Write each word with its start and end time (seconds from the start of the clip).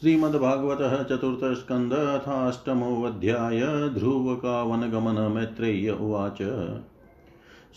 श्रीमद्भागवत 0.00 0.78
ध्रुव 3.98 4.34
का 4.34 4.62
वनगमन 4.62 5.32
मैत्रेय्य 5.32 5.90
उवाच 5.90 6.38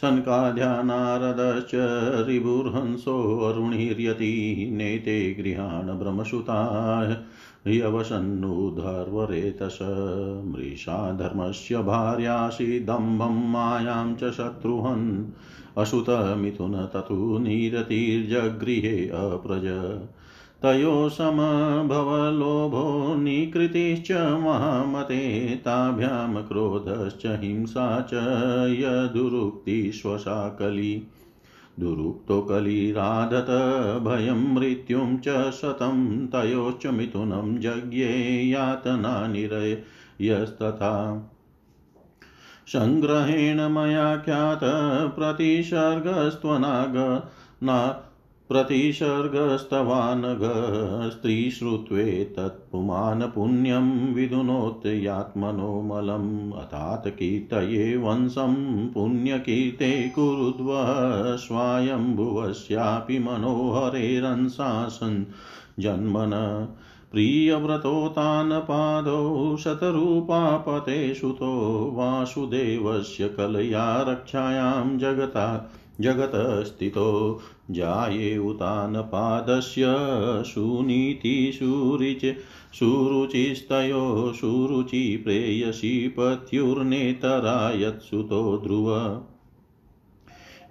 सनकाध्यानारदश्च 0.02 1.72
रिभुर्हंसोऽरुणिर्यति 2.28 4.70
नेते 4.74 5.34
गृहाण 5.34 6.00
भ्रमसुता 6.00 7.24
ह्यवसन्नुधर्वरेतस 7.68 9.80
मृषा 10.46 11.12
धर्मस्य 11.12 11.78
भार्यासि 11.78 12.80
दम्भं 12.80 13.52
मायां 13.52 14.16
च 14.16 14.32
शत्रुहन् 14.32 15.26
अशुतमिथुन 15.78 16.90
ततु 16.94 17.38
निरतिर्जगृहे 17.38 19.08
अप्रज। 19.08 19.66
तयो 20.64 21.10
समभवलोभो 21.10 22.84
निकृतिश्च 23.16 24.12
महामते 24.44 25.20
ताभ्यां 25.66 26.44
क्रोधश्च 26.44 27.26
हिंसा 27.42 27.86
च 28.14 28.24
यदुरुक्तिश्वसा 28.80 30.38
कली 30.50 30.96
दुरुक्तो 31.80 32.42
कलिराधत 32.42 33.52
भयं 34.08 34.42
मृत्युं 34.54 35.18
च 35.18 35.36
शतं 35.52 36.02
तयोश्च 36.28 36.88
मिथुनं 36.94 37.52
जज्ञे 37.60 38.10
यातनानिरयस्तथा 38.50 39.34
सङ्ग्रहेण 42.74 43.62
मया 43.68 44.08
ख्यात 44.18 44.64
प्रतिसर्गस्त्वनाग 45.16 46.98
ना 47.64 47.78
प्रतिसर्गस्तवानघ 48.50 50.40
स्त्रीश्रुत्वेतत्पुमान् 51.12 53.24
पुण्यं 53.36 54.14
विधुनोत्यात्मनो 54.14 55.82
मलम् 55.82 56.54
अथात् 56.54 57.08
कीर्तये 57.08 57.98
वंशं 57.98 58.88
पुण्यकीर्ते 58.88 60.10
कुरुद्व 60.10 60.74
स्वायम्भुवस्यापि 61.38 63.20
मनोहरेरंसासन् 63.20 65.26
जन्मन 65.80 66.32
प्रियव्रतोतान् 67.12 68.62
पादौ 68.62 69.58
शतरूपापते 69.58 71.14
सुतो 71.14 71.94
वासुदेवस्य 71.98 73.28
कलया 73.28 74.02
रक्षायां 74.02 74.98
जगता 74.98 75.70
जगतस्थितो 76.02 77.40
जायेयुतानपादस्य 77.72 79.84
सुनीतिशुरिच 80.48 82.36
सुरुचिस्तयो 82.74 84.34
सुरुचि 84.36 85.18
प्रेयसी 85.18 86.08
पत्युर्नेतरा 86.08 87.72
यत्सुतो 87.76 88.62
ध्रुव। 88.64 89.22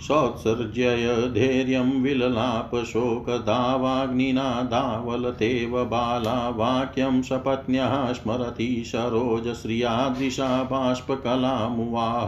सोत्सर्जय 0.00 1.30
धैर्यं 1.34 2.02
विललापशोकदावाग्निना 2.02 4.62
दावलतेव 4.62 5.84
बाला 5.84 6.48
वाक्यं 6.48 7.22
सपत्न्यः 7.22 8.12
स्मरति 8.12 8.82
सरोजश्रियादृशा 8.86 10.62
बाष्पकलामुवाह 10.62 12.26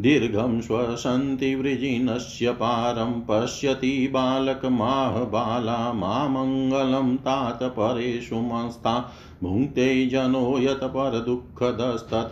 दीर्घं 0.00 0.60
श्वसन्ति 0.60 1.54
वृजिनस्य 1.54 2.52
पारं 2.52 3.20
पश्यति 3.20 4.10
बालकमाह 4.12 5.24
बाला 5.24 5.92
मामङ्गलं 5.92 7.16
तात 7.16 7.58
परेषु 7.62 8.42
मंस्था 8.42 9.12
भुङ्क्ते 9.42 10.06
जनो 10.06 10.58
यत् 10.58 10.84
परदुःखदस्तत 10.84 12.30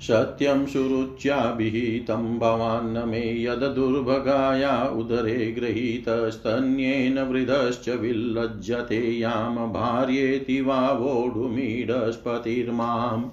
सत्यं 0.00 0.66
सुरुच्याभिहितं 0.66 2.38
भवान्न 2.38 3.08
मे 3.08 3.42
यद्दुर्भगाया 3.42 4.84
उदरे 4.84 5.56
गृहीतस्तन्येन 5.58 7.18
वृधश्च 7.18 7.88
विल्लज्जते 7.88 9.18
याम 9.18 9.56
भार्येति 9.56 10.60
वा 10.60 10.92
वोढुमीडस्पतिर्माम्। 10.92 13.24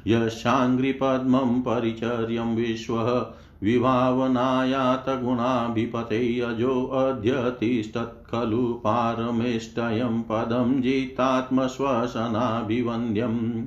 यशाङ्घ्रिपद्मं 0.07 1.61
परिचर्यं 1.61 2.55
विश्वः 2.55 3.33
विभावनायात 3.63 5.05
गुणाभिपते 5.09 6.39
अजोऽद्य 6.39 7.31
तिष्ठत् 7.31 8.31
खलु 8.31 8.57
पारमेष्टयं 8.57 10.21
पदं 10.21 10.81
जितात्मश्वसनाभिवन्द्यम् 10.81 13.63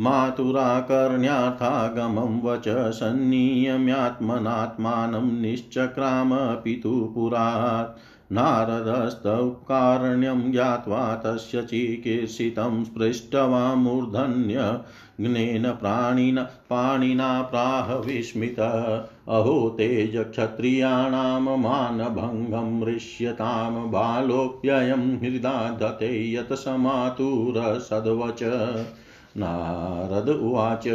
मातुराकर्ण्यार्थागमं 0.00 2.42
वच 2.42 2.94
सन्नियम्यात्मनात्मानं 2.94 5.40
निश्चक्राम 5.40 6.36
पितुपुरात् 6.36 7.98
नारदस्तौकारण्यं 8.32 10.52
ज्ञात्वा 10.52 11.14
तस्य 11.14 11.62
चिकीर्षितं 11.62 12.84
स्पृष्टवामूर्धन्यग्नेन 12.84 15.70
प्राणिन 15.70 16.42
पाणिना 16.42 17.42
प्राह 17.42 17.94
विस्मित। 17.94 18.56
अहो 19.28 19.70
तेज 19.70 20.16
क्षत्रियाणां 20.30 21.40
मानभङ्गं 21.40 22.82
हृष्यतां 22.82 23.90
बालोऽप्ययं 23.90 25.18
हृदा 25.18 25.68
दते 25.82 26.32
यत् 26.32 26.52
समातुरसद्वच। 26.52 28.42
नारद 29.36 30.28
उवाच 30.28 30.88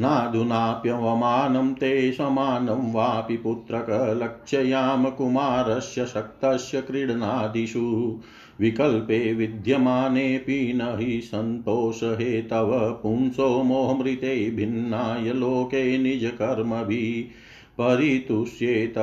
नाधुनाप्यवमानं 0.00 1.74
ते 1.74 2.12
समानं 2.12 2.92
वापि 2.92 3.36
पुत्रकलक्ष्ययाम 3.36 5.10
कुमारस्य 5.10 6.06
शक्तस्य 6.06 6.80
क्रीडनादिषु। 6.80 8.20
विकल्पे 8.60 9.34
विद्यमानेऽपि 9.34 10.72
न 10.74 10.96
हि 11.00 11.20
सन्तोषहेतव 11.20 13.00
पुंसो 13.02 13.62
मोहमृते 13.62 14.50
भिन्नाय 14.50 15.32
लोके 15.32 15.98
निजकर्मभिः 15.98 17.34
परितुष्येत। 17.78 18.94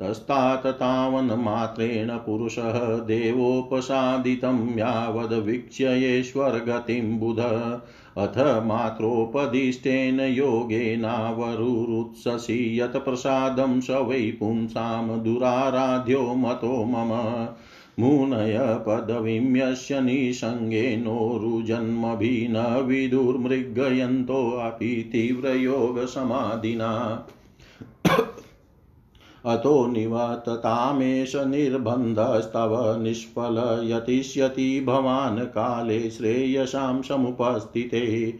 तस्तात् 0.00 0.66
तावन्मात्रेण 0.66 2.10
पुरुषः 2.10 2.98
देवोपसादितं 2.98 4.78
यावद्वीक्ष्येश्वरगतिं 4.78 7.18
बुध। 7.18 7.40
अथ 8.18 8.64
मात्रोपदिष्टेन 8.64 10.20
योगेनावरुरुत्ससि 10.20 12.80
यत्प्रसादं 12.80 13.80
स 13.80 13.90
वै 13.90 14.36
पुंसां 14.40 15.22
दुराराध्यो 15.22 16.34
मतो 16.34 16.84
मम। 16.84 17.46
मुनय 17.98 18.58
पदवीं 18.60 19.56
यस्य 19.56 20.00
निसङ्गेनोरुजन्मभि 20.00 22.48
न 22.50 22.84
विदुर्मृगयन्तोऽपि 22.86 25.10
तीव्रयोगसमाधिना। 25.12 27.22
अतो 29.46 29.86
निवर्ततामेष 29.86 31.36
निर्बन्धस्तव 31.36 33.02
निष्फलयतिष्यति 33.02 34.80
भवान् 34.80 35.38
काले 35.38 36.10
श्रेयसां 36.10 37.02
समुपस्थिते। 37.02 38.34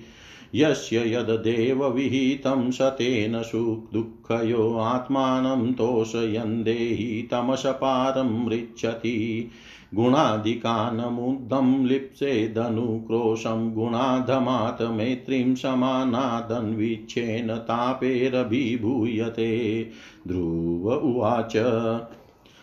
यस्य 0.55 1.15
यद्देवविहितं 1.15 2.71
स 2.71 2.83
तेन 2.83 3.43
सुदुःखयो 3.43 4.77
आत्मानं 4.77 5.73
तोषयन् 5.73 6.65
देहि 6.65 7.29
तमसपारं 7.31 8.47
मृच्छति 8.47 9.51
गुणाधिकानमुद्धं 9.95 11.87
लिप्सेदनुक्रोशं 11.87 13.75
गुणाधमात् 13.75 14.83
मैत्रीं 14.83 15.55
समानादन्वीक्षेण 15.55 17.57
तापेरभिभूयते। 17.57 19.87
ध्रुव 20.29 20.95
उवाच। 20.95 21.57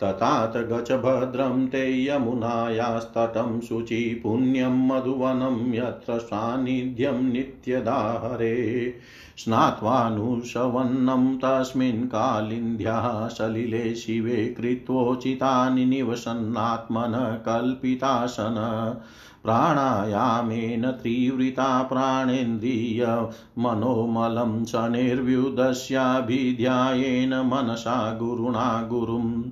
ततात 0.00 0.56
गच 0.56 0.92
भद्रं 0.92 1.66
ते 1.66 2.06
यमुनायास्तटं 2.06 3.60
शुचि 3.60 4.20
पुण्यं 4.22 4.88
मधुवनं 4.88 5.74
यत्र 5.74 6.18
सान्निध्यं 6.18 7.32
नित्यदा 7.32 8.20
हरे 8.24 8.94
स्नात्वानुशवन्नं 9.38 11.36
तस्मिन् 11.36 12.06
कालिन्द्याः 12.06 13.28
सलिले 13.28 13.94
शिवे 13.94 14.56
कृत्वोचितानि 14.60 15.84
निवसन्नात्मन 15.84 17.42
कल्पितासन। 17.46 18.96
प्राणायामेन 19.44 20.90
त्रिवृता 20.90 21.82
प्राणेन्द्रिय 21.82 23.28
मनोमलं 23.58 24.64
शनिर्व्युदस्याभिध्यायेन 24.64 27.34
मनसा 27.34 28.14
गुरुणा 28.14 28.88
गुरुम्। 28.90 29.42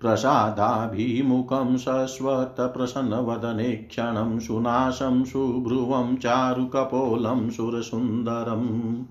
प्रसादाभिमुखं 0.00 1.76
शश्वतप्रसन्नवदने 1.76 3.72
क्षणं 3.72 4.38
सुनाशं 4.38 5.24
सुभ्रुवं 5.24 6.16
चारुकपोलं 6.16 7.50
सुरसुन्दरम्। 7.50 9.04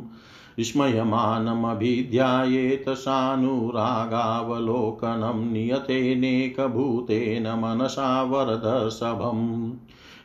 विस्मयमानमभिध्यायेत 0.58 2.90
सानुरागावलोकनं 2.90 5.54
नियतेनेकभूतेन 5.54 7.44
मनसा 7.44 8.24
वरदर्शभम्। 8.24 9.74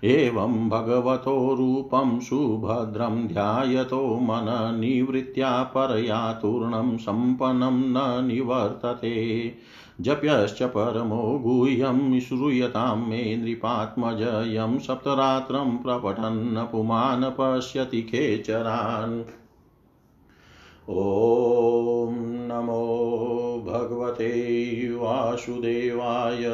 एवं 0.05 0.69
भगवतो 0.69 1.55
रूपं 1.55 2.21
सुभद्रं 2.21 3.29
ध्यायतो 3.29 4.21
मननिवृत्त्या 4.21 5.63
परया 5.63 6.33
तूर्णं 6.33 6.99
सम्पन्नं 6.99 7.71
न 7.71 8.27
निवर्तते। 8.27 9.55
जप्यश्च 10.01 10.63
परमो 10.63 11.39
गुह्यं 11.39 12.21
श्रूयतां 12.21 12.97
मे 12.97 13.37
नृपात्मज 13.37 14.45
यं 14.47 14.79
सप्तरात्रं 14.79 15.79
प्रपठन् 15.79 16.73
पुमान् 16.73 17.25
पश्यति 17.25 18.03
खेचरान्। 18.03 19.40
ॐ 20.91 22.15
नमो 22.49 23.65
भगवते 23.67 24.31
वासुदेवाय। 24.95 26.45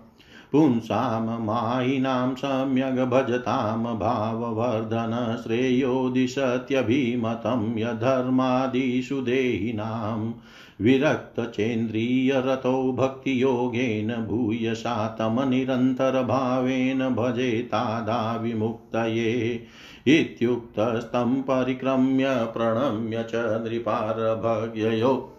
पुंसां 0.52 1.44
मायिनां 1.44 2.34
सम्यग् 2.34 3.10
भजतां 3.10 3.98
भाववर्धन 3.98 5.40
श्रेयो 5.44 6.10
दिशत्यभिमतं 6.10 7.78
यधर्मादिषु 7.78 9.20
देहिनाम्। 9.20 10.32
विरक्तचेन्द्रियरतो 10.80 12.92
भक्तियोगेन 12.92 14.26
भूयसा 14.26 15.08
तमनिरन्तरभावेन 15.08 17.08
भजेतादा 17.08 18.36
विमुक्तये 18.36 19.66
इत्युक्तस्तं 20.06 21.42
परिक्रम्य 21.42 22.26
प्रणम्य 22.28 23.22
च 23.22 23.30
नृपारभग्ययो। 23.34 25.30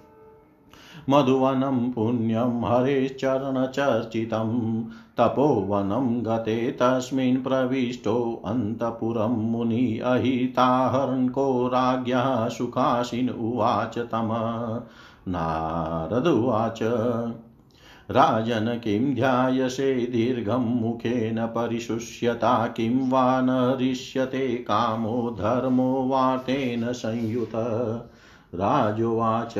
मधुवनं 1.10 1.92
पुण्यं 1.92 2.65
हरेश्चरणचर्चितं 2.65 4.84
तपोवनं 5.18 6.25
गते 6.25 6.72
तस्मिन् 6.72 7.44
प्रविष्टोऽन्तपुरं 7.44 9.27
मुनि 9.27 10.00
अहिताहर्को 10.00 11.68
राज्ञः 11.68 12.48
सुखासिन 12.48 13.30
उवाच 13.30 13.98
तम। 13.98 14.30
नारदुवाच 15.27 16.79
राजन् 18.12 18.79
किं 18.79 19.15
ध्यायसे 19.15 19.94
दीर्घं 19.94 20.82
मुखेन 20.82 21.46
परिशुष्यता, 21.46 22.67
किं 22.67 23.10
वा 23.10 23.41
न 23.41 23.50
हरिष्यते 23.50 24.48
कामो 24.48 25.36
धर्मो 25.39 26.08
वार्तेन 26.08 26.94
संयुत। 26.94 27.55
राजोवाच, 28.55 29.53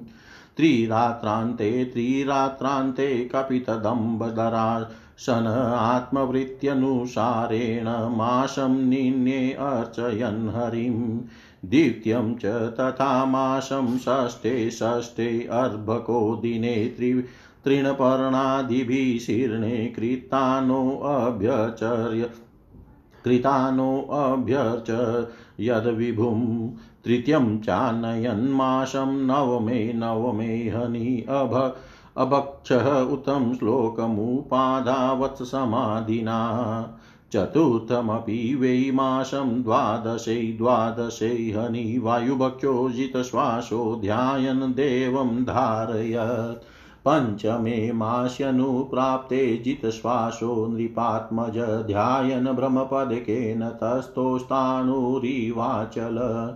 त्रिरात्रान्ते 0.57 1.85
त्रिरात्रान्ते 1.85 3.25
कपितदम्बदरा 3.25 4.91
शन 5.17 5.73
आत्मवृत्त्यनुसारेण 5.77 8.17
माशं 8.17 8.89
निन्ये 8.89 9.53
अर्चयन् 9.53 10.49
हरिम्। 10.49 11.19
दित्यं 11.65 12.35
च 12.35 12.45
तथा 12.79 13.25
मासं 13.25 13.97
षष्ठे 13.97 14.71
षष्ठे 14.71 15.47
अर्भको 15.51 16.35
दिने 16.35 16.93
त्रि 16.97 17.23
तृणपर्णादिभिः 17.65 19.19
शीर्णे 19.19 19.93
कृतानोऽभ्यचर्य 19.95 22.29
कृतानोऽभ्यर्च 23.23 24.89
यद्विभुं 25.59 26.69
तृतीयं 27.05 27.61
चानयन्मासं 27.61 29.27
नवमे 29.27 29.93
नवमे 29.93 30.69
हनि 30.69 31.25
अभ 31.29 31.75
अभक्षः 32.17 33.13
उतं 33.13 33.55
श्लोकमुपाधावत्समाधिना 33.55 36.39
चतुर्थमपि 37.33 38.55
वै 38.55 38.91
मासं 38.93 39.63
द्वादशै 39.63 40.55
द्वादशै 40.57 41.27
हनि 41.27 41.97
वायुभक्षो 41.97 42.89
जितश्वासो 42.89 43.99
ध्यायन् 44.01 44.73
देवं 44.73 45.43
धारयत्। 45.43 46.65
पञ्चमे 47.07 47.91
मास्यनुप्राप्ते 47.91 49.57
जितश्वासो 49.57 50.67
नृपात्मज 50.67 51.87
ध्यायन् 51.87 52.55
ब्रह्मपदकेन 52.55 53.69
तस्थोस्ताणुरिवाचल 53.69 56.55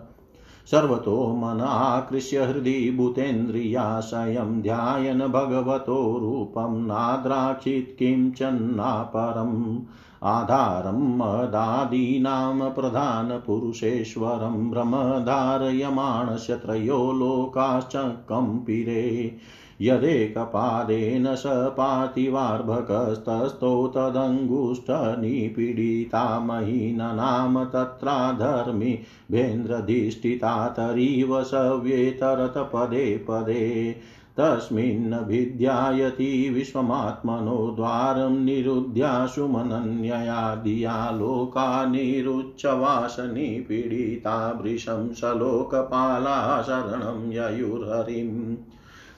सर्वतो 0.72 1.36
मनाकृष्य 1.36 2.44
हृदि 2.44 2.92
भूतेन्द्रियाशयं 2.92 4.62
ध्यायन् 4.62 5.20
भगवतो 5.20 6.20
रूपं 6.20 6.88
नाद्राक्षित् 6.88 7.98
किञ्चन्नापरम्। 7.98 9.80
आधारं 10.26 11.18
मदादीनां 11.18 12.72
प्रधानपुरुषेश्वरं 12.72 14.72
भ्रमधारयमाणस्य 14.72 16.56
त्रयो 16.56 17.12
लोकाश्च 17.12 18.26
कम्पिरे 18.30 19.38
यदेकपादेन 19.82 21.36
स 21.36 21.44
पातिवार्भकस्तस्थौ 21.48 23.88
तदङ्गुष्ठनिपीडिता 23.88 26.40
महीननाम 26.40 27.64
तत्राधर्मि 27.64 29.00
भेन्द्रधिष्ठिता 29.32 30.68
तरीव 30.68 31.44
सव्येतरतपदे 31.44 33.26
पदे। 33.30 33.92
तस्मिन् 33.92 34.25
विद्यायति 34.40 36.50
विश्वमात्मनो 36.50 37.76
द्वारं 37.76 38.46
निरुध्याशु 38.46 39.48
मनन्यया 39.48 40.56
धिया 40.56 41.12
लोका 41.12 41.86
निरुच्चवासनिपीडिता 41.86 44.52
वृषं 44.52 45.14
सलोकपाला 45.14 46.62
शरणं 46.62 47.32
ययुर्हरिं 47.32 48.56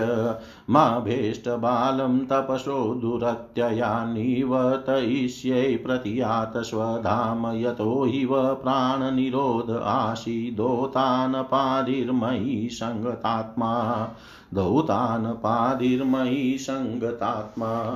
मा 0.71 0.99
भेष्टबालं 0.99 2.27
तपसो 2.27 2.95
दुरत्यया 2.95 4.05
निवर्तयिष्यै 4.05 5.77
प्रतियात 5.77 6.53
स्वधाम 6.57 7.53
यतो 7.55 8.05
हिव 8.05 8.55
प्राणनिरोध 8.55 9.83
आसीदोतानपादिर्मयि 9.87 12.69
सङ्गतात्मा 12.73 14.09
दौतानपादिर्मयि 14.55 16.59
सङ्गतात्मा 16.59 17.89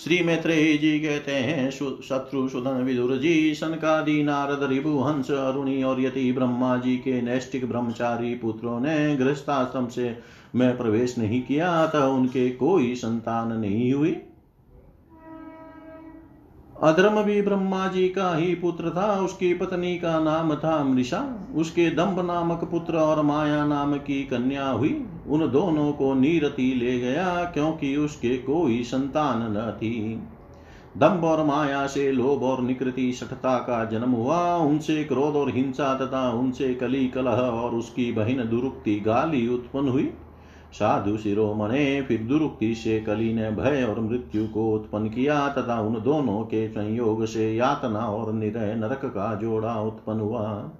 श्री 0.00 0.22
मैत्रेय 0.22 0.76
जी 0.76 1.00
कहते 1.00 1.32
हैं 1.32 1.70
शत्रु 1.70 2.48
सुदन 2.48 2.70
विदुर 2.70 3.16
जी, 3.16 3.54
सनकादि 3.54 4.22
नारद 4.22 4.62
रिभु 4.62 4.98
हंस 4.98 5.30
अरुणी 5.30 5.82
और 5.82 6.00
यति 6.00 6.32
ब्रह्मा 6.32 6.76
जी 6.76 6.96
के 6.96 7.22
नैष्टिक 7.22 7.68
ब्रह्मचारी 7.68 8.34
पुत्रों 8.34 8.80
ने 8.80 9.16
गृहस्थाश्रम 9.16 9.86
से 9.86 10.18
मैं 10.54 10.76
प्रवेश 10.76 11.18
नहीं 11.18 11.42
किया, 11.42 11.70
अतः 11.70 11.98
उनके 11.98 12.50
कोई 12.50 12.94
संतान 12.94 13.52
नहीं 13.52 13.92
हुई। 13.92 14.16
अधर्म 16.84 17.22
भी 17.22 17.42
ब्रह्मा 17.42 17.86
जी 17.88 18.08
का 18.08 18.34
ही 18.36 18.54
पुत्र 18.54 18.90
था, 18.90 19.20
उसकी 19.20 19.54
पत्नी 19.54 19.96
का 19.96 20.18
नाम 20.20 20.54
था 20.54 20.84
मृषा 20.84 21.48
उसके 21.56 21.90
दम्भ 21.90 22.18
नामक 22.20 22.64
पुत्र 22.64 22.96
और 22.96 23.22
माया 23.22 23.64
नाम 23.66 23.94
की 23.94 24.22
कन्या 24.24 24.68
हुई। 24.68 25.04
उन 25.28 25.50
दोनों 25.50 25.92
को 25.92 26.14
नीरति 26.14 26.74
ले 26.74 26.98
गया, 27.00 27.44
क्योंकि 27.44 27.96
उसके 27.96 28.36
कोई 28.38 28.82
संतान 28.82 29.52
न 29.52 29.70
थी। 29.76 30.22
दम्भ 30.98 31.24
और 31.24 31.44
माया 31.44 31.86
से 31.86 32.12
लोभ 32.12 32.42
और 32.42 32.62
निकृति, 32.62 33.12
सठता 33.12 33.56
का 33.58 33.84
जन्म 33.84 34.10
हुआ। 34.10 34.56
उनसे 34.56 35.04
क्रोध 35.04 35.36
और 35.36 35.50
हिंसा 35.50 35.94
तथा 35.94 36.30
उनसे 36.30 36.74
कली 36.74 37.08
कलह 37.08 37.40
और 37.62 37.74
उसकी 37.74 38.12
बहन 38.12 38.48
दुरुक्ति 38.48 39.00
गाली 39.00 39.48
उत्पन्न 39.48 39.88
हुई। 39.88 40.10
साधु 40.74 41.16
शिरोमणे 41.16 42.02
फिर 42.02 42.22
दुरुक्ति 42.22 42.74
से 42.74 43.00
कली 43.00 43.34
ने 43.34 43.50
भय 43.50 43.84
और 43.84 44.00
मृत्यु 44.00 44.46
को 44.46 44.74
उत्पन्न 44.74 45.08
किया 45.08 45.48
तथा 45.48 45.80
उन 45.80 46.02
दोनों 46.02 46.42
के 46.42 46.68
संयोग 46.68 47.26
से 47.26 47.54
यातना 47.54 47.98
और 47.98 48.32
निरय 48.32 48.74
नरक 48.74 49.04
का 49.04 49.34
जोड़ा 49.34 49.80
उत्पन्न 49.80 50.20
हुआ। 50.20 50.70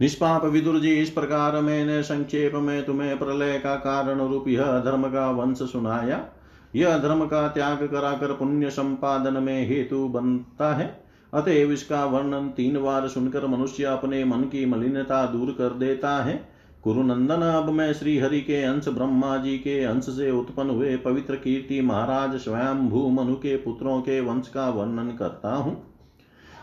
निष्पाप 0.00 0.44
विदुर 0.44 0.80
जी, 0.80 0.94
इस 0.94 1.10
प्रकार 1.10 1.60
मैंने 1.60 2.02
संक्षेप 2.02 2.54
में 2.54 2.84
तुम्हें 2.84 3.18
प्रलय 3.18 3.58
का 3.58 3.74
कारण 3.74 4.28
रूप 4.28 4.48
यह 4.48 4.64
धर्म 4.64 5.02
का 5.02 5.30
वंश 5.30 5.58
सुनाया। 5.58 6.24
यह 6.76 6.98
धर्म 6.98 7.26
का 7.26 7.48
त्याग 7.48 7.86
कराकर 7.86 8.32
पुण्य 8.32 8.70
संपादन 8.70 9.42
में 9.42 9.68
हेतु 9.68 10.08
बनता 10.08 10.74
है। 10.74 11.04
अतएव 11.34 11.72
इसका 11.72 12.04
वर्णन 12.04 12.48
तीन 12.48 12.82
बार 12.82 13.08
सुनकर 13.08 13.46
मनुष्य 13.46 13.84
अपने 13.84 14.24
मन 14.24 14.40
की 14.40 14.66
मलिनता 14.66 15.26
दूर 15.26 15.50
कर 15.50 15.70
देता 15.70 16.24
है। 16.24 16.47
कुरुनंदन 16.84 17.42
अब 17.42 17.68
मैं 17.68 17.92
श्री 17.92 18.18
हरि 18.18 18.40
के 18.40 18.62
अंश 18.62 18.88
ब्रह्मा 18.88 19.36
जी 19.36 19.56
के 19.58 19.82
अंश 19.84 20.04
से 20.04 20.30
उत्पन्न 20.30 20.70
हुए 20.70 20.96
पवित्र 20.96 21.36
कीर्ति 21.36 21.80
महाराज 21.80 22.36
स्वयं 22.36 22.88
भू 22.88 23.08
मनु 23.08 23.34
के 23.34 23.56
पुत्रों 23.56 24.00
के 24.00 24.20
वंश 24.20 24.48
का 24.48 24.68
वर्णन 24.68 25.10
करता 25.10 25.54
हूँ। 25.54 25.76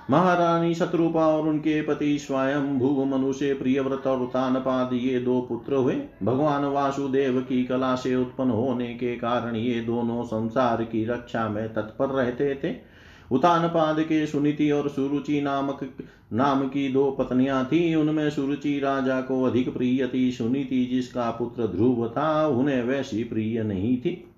महारानी 0.09 0.73
शत्रुपा 0.75 1.27
और 1.27 1.47
उनके 1.47 1.81
पति 1.81 2.17
स्वयं 2.19 2.79
भू 2.79 3.05
मनु 3.05 3.33
से 3.33 3.53
प्रियव्रत 3.53 4.07
और 4.07 4.21
उतानपाद 4.21 4.93
ये 4.93 5.19
दो 5.19 5.39
पुत्र 5.41 5.75
हुए। 5.75 6.01
भगवान 6.23 6.65
वासुदेव 6.65 7.41
की 7.41 7.63
कला 7.63 7.95
से 7.95 8.15
उत्पन्न 8.15 8.49
होने 8.49 8.93
के 8.93 9.15
कारण 9.15 9.55
ये 9.55 9.79
दोनों 9.81 10.23
संसार 10.23 10.83
की 10.83 11.05
रक्षा 11.05 11.47
में 11.49 11.73
तत्पर 11.73 12.09
रहते 12.09 12.53
थे। 12.55 12.75
उतानपाद 13.31 13.99
के 13.99 14.25
सुनीति 14.27 14.71
और 14.71 14.89
सुरुचि 14.89 15.41
नामक 15.41 15.79
नाम 16.33 16.67
की 16.67 16.89
दो 16.89 17.11
पत्नियाँ 17.11 17.65
थी, 17.65 17.95
उनमें 17.95 18.29
सुरुचि 18.29 18.79
राजा 18.79 19.21
को 19.21 19.43
अधिक 19.43 19.73
प्रिय 19.73 20.07
थी 20.13 20.31
सुनीति, 20.31 20.85
जिसका 20.85 21.31
पुत्र 21.31 21.67
ध्रुव 21.67 22.09
था, 22.09 22.47
उन्हें 22.47 22.83
वैसी 22.83 23.23
प्रिय 23.23 23.63
नहीं 23.63 23.97
थी। 23.97 24.31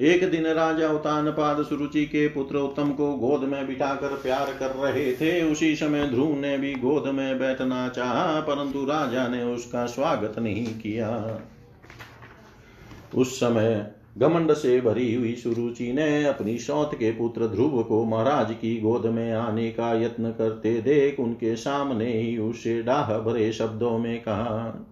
एक 0.00 0.30
दिन 0.30 0.46
राजा 0.46 0.88
उतानपाद 0.88 1.64
सुरुचि 1.64 2.06
के 2.06 2.28
पुत्र 2.28 2.56
उत्तम 2.56 2.92
को 2.92 3.14
गोद 3.14 3.40
में 3.40 3.66
बिठाकर 3.66 4.08
प्यार 4.08 4.56
कर 4.58 4.70
रहे 4.70 5.12
थे। 5.12 5.52
उसी 5.52 5.76
समय 5.76 6.06
ध्रुव 6.06 6.38
ने 6.38 6.58
भी 6.58 6.74
गोद 6.74 7.08
में 7.08 7.38
बैठना 7.38 7.88
चाहा, 7.88 8.40
परंतु 8.40 8.84
राजा 8.84 9.28
ने 9.28 9.42
उसका 9.42 9.86
स्वागत 9.86 10.38
नहीं 10.38 10.66
किया। 10.66 11.40
उस 13.14 13.36
समय 13.36 13.93
घमंड 14.18 14.52
से 14.52 14.80
भरी 14.80 15.14
हुई 15.14 15.34
सुरुचि 15.34 15.92
ने 15.92 16.24
अपनी 16.24 16.58
सौत 16.58 16.94
के 16.94 17.10
पुत्र 17.10 17.46
ध्रुव 17.46 17.82
को 17.82 18.04
महाराज 18.04 18.52
की 18.52 18.80
गोद 18.80 19.06
में 19.06 19.32
आने 19.32 19.70
का 19.70 19.92
यत्न 20.02 20.30
करते 20.30 20.80
देख 20.80 21.20
उनके 21.20 21.56
सामने 21.56 22.12
ही 22.12 22.38
उसे 22.38 22.82
डाह 22.82 23.18
भरे 23.18 23.52
शब्दों 23.52 23.98
में 23.98 24.20
कहा, 24.20 24.86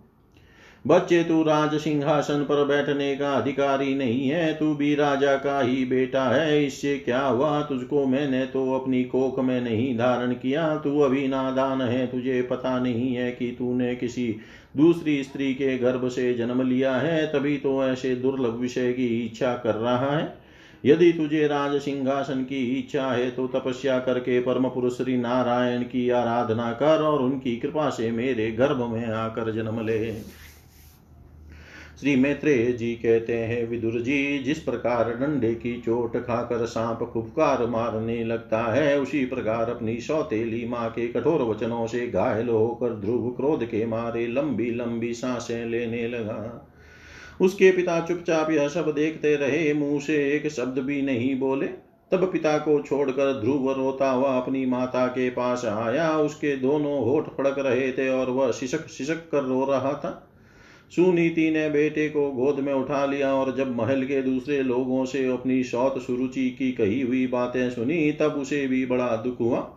बच्चे, 0.87 1.25
तू 1.25 1.43
राज 1.43 1.75
सिंहासन 1.81 2.43
पर 2.43 2.65
बैठने 2.65 3.17
का 3.17 3.33
अधिकारी 3.33 3.95
नहीं 3.95 4.29
है, 4.29 4.55
तू 4.55 4.75
भी 4.75 4.95
राजा 4.95 5.37
का 5.37 5.61
ही 5.61 5.85
बेटा 5.85 6.25
है, 6.25 6.67
इससे 6.67 6.97
क्या 6.99 7.21
हुआ? 7.21 7.63
तुझको 7.63 8.07
मैंने 8.07 8.47
तो 8.47 8.73
अपनी 8.73 9.05
कोख 9.05 9.39
में 9.39 9.61
नहीं 9.61 9.99
धारण 9.99 10.33
किया, 10.33 10.77
तू 10.77 11.01
अभी 11.01 11.29
नादान 11.29 11.83
है, 11.83 12.07
तुझे 12.07 12.43
पता 12.43 12.79
नहीं 12.79 13.15
है 13.15 13.33
कि 13.33 13.57
तूने 13.59 13.95
किसी 13.97 14.37
दूसरी 14.77 15.23
स्त्री 15.25 15.53
के 15.55 15.77
गर्भ 15.79 16.09
से 16.09 16.33
जन्म 16.35 16.63
लिया 16.63 16.95
है, 16.95 17.27
तभी 17.27 17.57
तो 17.57 17.85
ऐसे 17.85 18.15
दुर्लभ 18.17 18.55
विषय 18.55 18.93
की 18.93 19.07
इच्छा 19.21 19.55
कर 19.55 19.75
रहा 19.75 20.17
है। 20.17 20.35
यदि 20.85 21.13
तुझे 21.13 21.47
राज 21.47 21.81
सिंहासन 21.81 22.43
की 22.43 22.65
इच्छा 22.79 23.07
है 23.07 23.31
तो 23.31 23.47
तपस्या 23.47 23.99
करके 23.99 24.41
परम 24.41 24.69
पुरुष 24.69 24.97
श्री 24.97 25.17
नारायण 25.17 25.83
की 25.83 26.09
आराधना 26.11 26.73
कर 26.73 27.03
और 27.03 27.23
उनकी 27.23 27.57
कृपा 27.57 27.89
से 27.91 28.11
मेरे 28.11 28.51
गर्भ 28.53 28.83
में 28.93 29.07
आकर 29.07 29.53
जन्म 29.53 29.81
ले। 29.87 29.99
श्री 32.03 32.17
मैत्रेय 32.17 32.73
जी 32.73 32.95
कहते 32.95 33.37
हैं, 33.37 33.69
विदुर 33.69 34.01
जी, 34.01 34.39
जिस 34.39 34.59
प्रकार 34.59 35.13
डंडे 35.15 35.55
की 35.55 35.81
चोट 35.81 36.17
खाकर 36.17 36.67
सांप 36.67 37.11
फुफकार 37.15 37.67
मारने 37.67 38.25
लगता 38.25 38.63
है, 38.73 39.01
उसी 39.01 39.25
प्रकार 39.25 39.71
अपनी 39.71 40.01
सौतेली 40.01 40.69
माँ 40.69 40.91
के 40.91 41.09
कठोर 41.09 41.43
वचनों 41.43 41.87
से 41.87 42.07
घायल 42.09 42.49
होकर 42.49 42.91
ध्रुव 42.91 43.31
क्रोध 43.31 43.65
के 43.65 43.87
मारे 43.87 44.27
लंबी 44.27 44.71
लंबी 44.71 45.15
साँसें 45.15 45.67
लेने 45.67 46.09
लगा। 46.09 46.69
उसके 47.41 47.71
पिता 47.71 48.01
चुपचाप 48.01 48.51
यह 48.51 48.69
सब 48.69 48.93
देखते 48.95 49.37
रहे, 49.37 49.75
मुँह 49.75 50.01
से 50.01 50.31
एक 50.31 50.49
शब्द 50.49 50.79
भी 50.79 51.03
नहीं 51.03 51.39
बोले। 51.39 51.67
तब 52.11 52.33
पिता 52.33 52.59
को 52.59 52.83
छोड़कर 52.83 53.41
ध्रुव 53.41 53.73
रोता 53.73 54.11
हुआ 54.11 54.37
अपनी 54.37 54.67
माता 54.67 55.07
के 55.07 55.31
पास 55.31 55.65
आया, 55.65 56.11
उसके 56.11 56.57
दोनों 56.57 57.05
होठ 57.05 57.29
फड़क 57.29 57.59
रहे 57.59 57.93
थे 57.93 58.09
और 58.09 58.31
वह 58.31 58.53
शिशक 58.53 58.89
शिशक 58.89 59.29
कर 59.33 59.43
रो 59.43 59.65
रहा 59.65 59.93
था। 59.93 60.29
सुनीति 60.97 61.51
ने 61.51 61.71
बेटे 61.71 62.09
को 62.09 62.31
गोद 62.31 62.61
में 62.61 62.73
उठा 62.73 63.07
लिया 63.07 63.35
और 63.35 63.57
जब 63.57 63.77
महल 63.77 64.05
के 64.05 64.23
दूसरे 64.23 64.63
लोगों 64.63 65.05
से 65.05 65.27
अपनी 65.27 65.65
शौत 65.65 66.03
सुरुचि 66.03 66.51
की 66.51 66.73
कही 66.73 67.01
हुई 67.01 67.27
बातें 67.27 67.71
सुनी, 67.71 68.13
तब 68.13 68.33
उसे 68.33 68.67
भी 68.67 68.87
बड़ा 68.87 69.17
दुख 69.17 69.41
हुआ। 69.41 69.77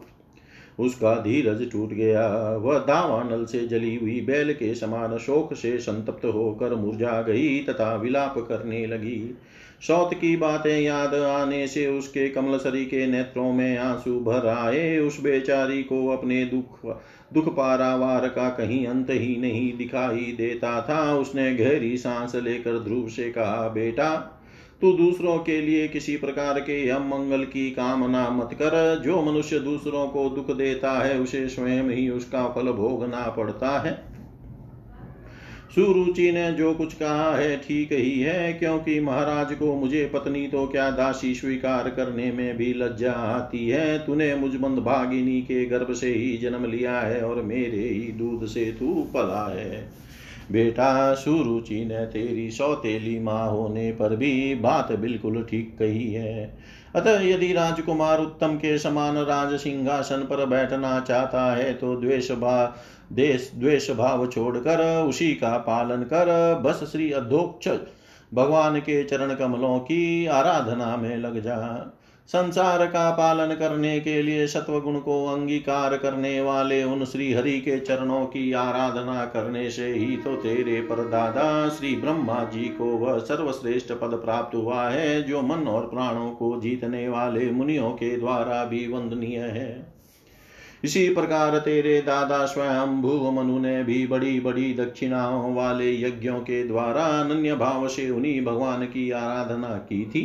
उसका 0.80 1.16
धीरज 1.16 1.72
टूट 1.72 1.90
गया। 1.94 2.56
वह 2.56 2.80
दावानल 2.80 3.46
से 3.46 3.68
जली 3.68 3.96
हुई 3.96 4.22
बैल 4.22 4.54
के 4.54 4.76
समान 4.76 5.18
शोक 5.18 5.54
से 5.54 5.78
संतप्त 5.78 6.26
होकर 6.26 6.76
मुरझा 6.76 7.22
गई 7.22 7.60
तथा 7.60 7.96
विलाप 7.96 8.38
करने 8.38 8.86
लगी। 8.86 9.38
सौत 9.88 10.14
की 10.14 10.38
बातें 10.38 10.82
याद 10.82 11.16
आने 11.16 11.68
से 11.68 11.88
उसके 11.88 12.30
कमलसरी 12.30 12.86
के 12.86 13.08
नेत्रों 13.08 13.54
में 13.54 13.78
आँसू 13.78 14.20
भर 14.20 14.48
आए। 14.48 14.98
उस 14.98 15.22
बेचारी 15.24 15.84
को 15.84 16.08
अपने 16.08 16.46
दुख 16.46 17.00
दुख 17.36 17.56
पारावार 17.56 18.28
का 18.28 18.50
कहीं 18.50 18.88
अंत 18.88 19.08
ही 19.10 19.38
नहीं 19.42 19.78
दिखाई 19.78 20.36
देता 20.38 20.82
था। 20.82 21.16
उसने 21.16 21.56
गहरी 21.56 21.98
सांस 21.98 22.36
लेकर 22.36 22.80
ध्रुव 22.80 23.08
से 23.10 23.32
कहा, 23.32 23.70
बेटा, 23.70 24.16
तू 24.82 24.92
दूसरों 24.92 25.38
के 25.38 25.62
लिए 25.62 25.88
किसी 25.88 26.18
प्रकार 26.18 26.60
के 26.60 27.00
मंगल 27.00 27.44
की 27.44 27.72
कामना 27.72 28.30
मत 28.30 28.50
कर। 28.54 29.02
जो 29.06 29.22
मनुष्य 29.22 29.60
दूसरों 29.60 30.08
को 30.08 30.30
दुख 30.30 30.58
देता 30.58 30.92
है, 30.92 31.20
उसे 31.20 31.48
स्वयं 31.50 31.84
ही 31.84 32.10
उसका 32.10 32.48
फल 32.48 32.72
भोगना 32.72 33.30
पड़ता 33.38 33.80
है। 33.80 34.15
सुरुचि 35.72 36.32
ने 36.32 36.52
जो 36.52 36.74
कुछ 36.74 36.94
कहा 36.94 37.36
है 37.36 37.56
ठीक 37.58 37.92
ही 37.94 38.20
है, 38.20 38.54
क्योंकि 38.54 39.00
महाराज 39.00 39.54
को 39.54 39.74
मुझे 39.76 40.06
पत्नी 40.06 40.46
तो 40.48 40.66
क्या 40.68 40.90
दासी 40.92 41.34
स्वीकार 41.36 41.90
करने 41.90 42.32
में 42.32 42.58
भी 42.58 42.74
लज्जा 42.74 43.12
आती 43.12 43.68
है। 43.70 43.98
तूने 44.06 44.34
मुझ 44.36 44.52
मंद 44.56 44.80
भागिनी 44.80 45.42
के 45.42 45.66
गर्भ 45.66 45.94
से 45.94 46.14
ही 46.14 46.38
जन्म 46.38 46.66
लिया 46.66 47.00
है 47.00 47.22
और 47.22 47.42
मेरे 47.42 47.82
ही 47.82 48.12
दूध 48.12 48.46
से 48.46 48.66
तू 48.80 48.94
पला 49.14 49.46
है। 49.54 49.84
बेटा 50.52 51.14
सुरुचि 51.16 51.84
ने 51.86 52.06
तेरी 52.06 52.50
सौतेली 52.52 53.20
माँ 53.20 53.48
होने 53.50 53.92
पर 53.92 54.16
भी 54.16 54.56
बात 54.56 54.92
बिल्कुल 54.92 55.44
ठीक 55.44 55.76
कही 55.80 56.12
है। 56.14 56.54
अतः 56.96 57.22
यदि 57.22 57.54
राजकुमार 57.54 58.20
उत्तम 58.20 58.56
के 58.56 58.78
समान 58.78 59.18
राज 59.18 59.60
सिंहासन 59.60 60.18
पर 60.18 60.46
बैठना 60.46 61.00
चाहता 61.00 61.56
है 61.56 61.74
तो 61.74 61.96
द्वेष 61.96 62.32
भा 62.32 62.76
देश 63.14 63.52
द्वेष 63.56 63.92
भाव 63.92 64.28
छोड़कर 64.28 65.04
उसी 65.04 65.34
का 65.34 65.58
पालन 65.58 66.04
कर 66.04 66.56
बस 66.64 66.84
श्री 66.92 67.12
अधोक्ष 67.12 67.68
भगवान 68.34 68.80
के 68.80 69.04
चरण 69.04 69.36
कमलों 69.36 69.80
की 69.80 70.26
आराधना 70.26 70.96
में 70.98 71.18
लग 71.18 71.40
जा। 71.40 71.58
संसार 72.30 72.86
का 72.86 73.10
पालन 73.12 73.54
करने 73.56 74.00
के 74.00 74.22
लिए 74.22 74.46
सत्वगुण 74.48 75.00
को 75.00 75.26
अंगीकार 75.28 75.96
करने 75.98 76.42
वाले 76.42 76.84
उन 76.84 77.06
श्री 77.06 77.32
हरि 77.34 77.60
के 77.60 77.80
चरणों 77.80 78.26
की 78.26 78.52
आराधना 78.52 79.26
करने 79.26 79.70
से 79.70 79.88
ही 79.88 80.18
तो 80.18 80.36
तेरे 80.36 80.80
परदादा 80.82 81.70
श्री 81.70 81.96
ब्रह्मा 81.96 82.44
जी 82.54 82.64
को 82.70 82.86
वह 82.86 83.20
सर्वश्रेष्ठ 83.20 83.92
पद 83.92 84.20
प्राप्त 84.26 84.56
हुआ 84.56 84.88
है, 84.90 85.24
जो 85.24 85.42
मन 85.42 85.68
और 85.68 85.88
प्राणों 85.88 86.30
को 86.32 86.60
जीतने 86.62 87.08
वाले 87.10 87.50
मुनियों 87.52 87.90
के 87.92 88.16
द्वारा 88.18 88.64
भी 88.66 88.88
वंदनीय 88.88 89.40
है। 89.40 89.94
इसी 90.84 91.08
प्रकार 91.10 91.58
तेरे 91.58 92.02
दादा 92.02 92.46
स्वयं 92.46 93.02
भू 93.02 93.32
मनु 93.32 93.60
ने 93.60 93.84
भी 93.84 94.06
बड़ी 94.08 94.40
बड़ी 94.40 94.74
दक्षिणाओं 94.74 95.54
वाले 95.56 95.92
यज्ञों 96.02 96.40
के 96.40 96.64
द्वारा 96.64 97.06
अनन्य 97.20 97.56
भाव 97.56 97.88
से 97.88 98.10
उन्हीं 98.10 98.44
भगवान 98.46 98.86
की 98.86 99.10
आराधना 99.12 99.68
की 99.68 100.06
थी। 100.06 100.24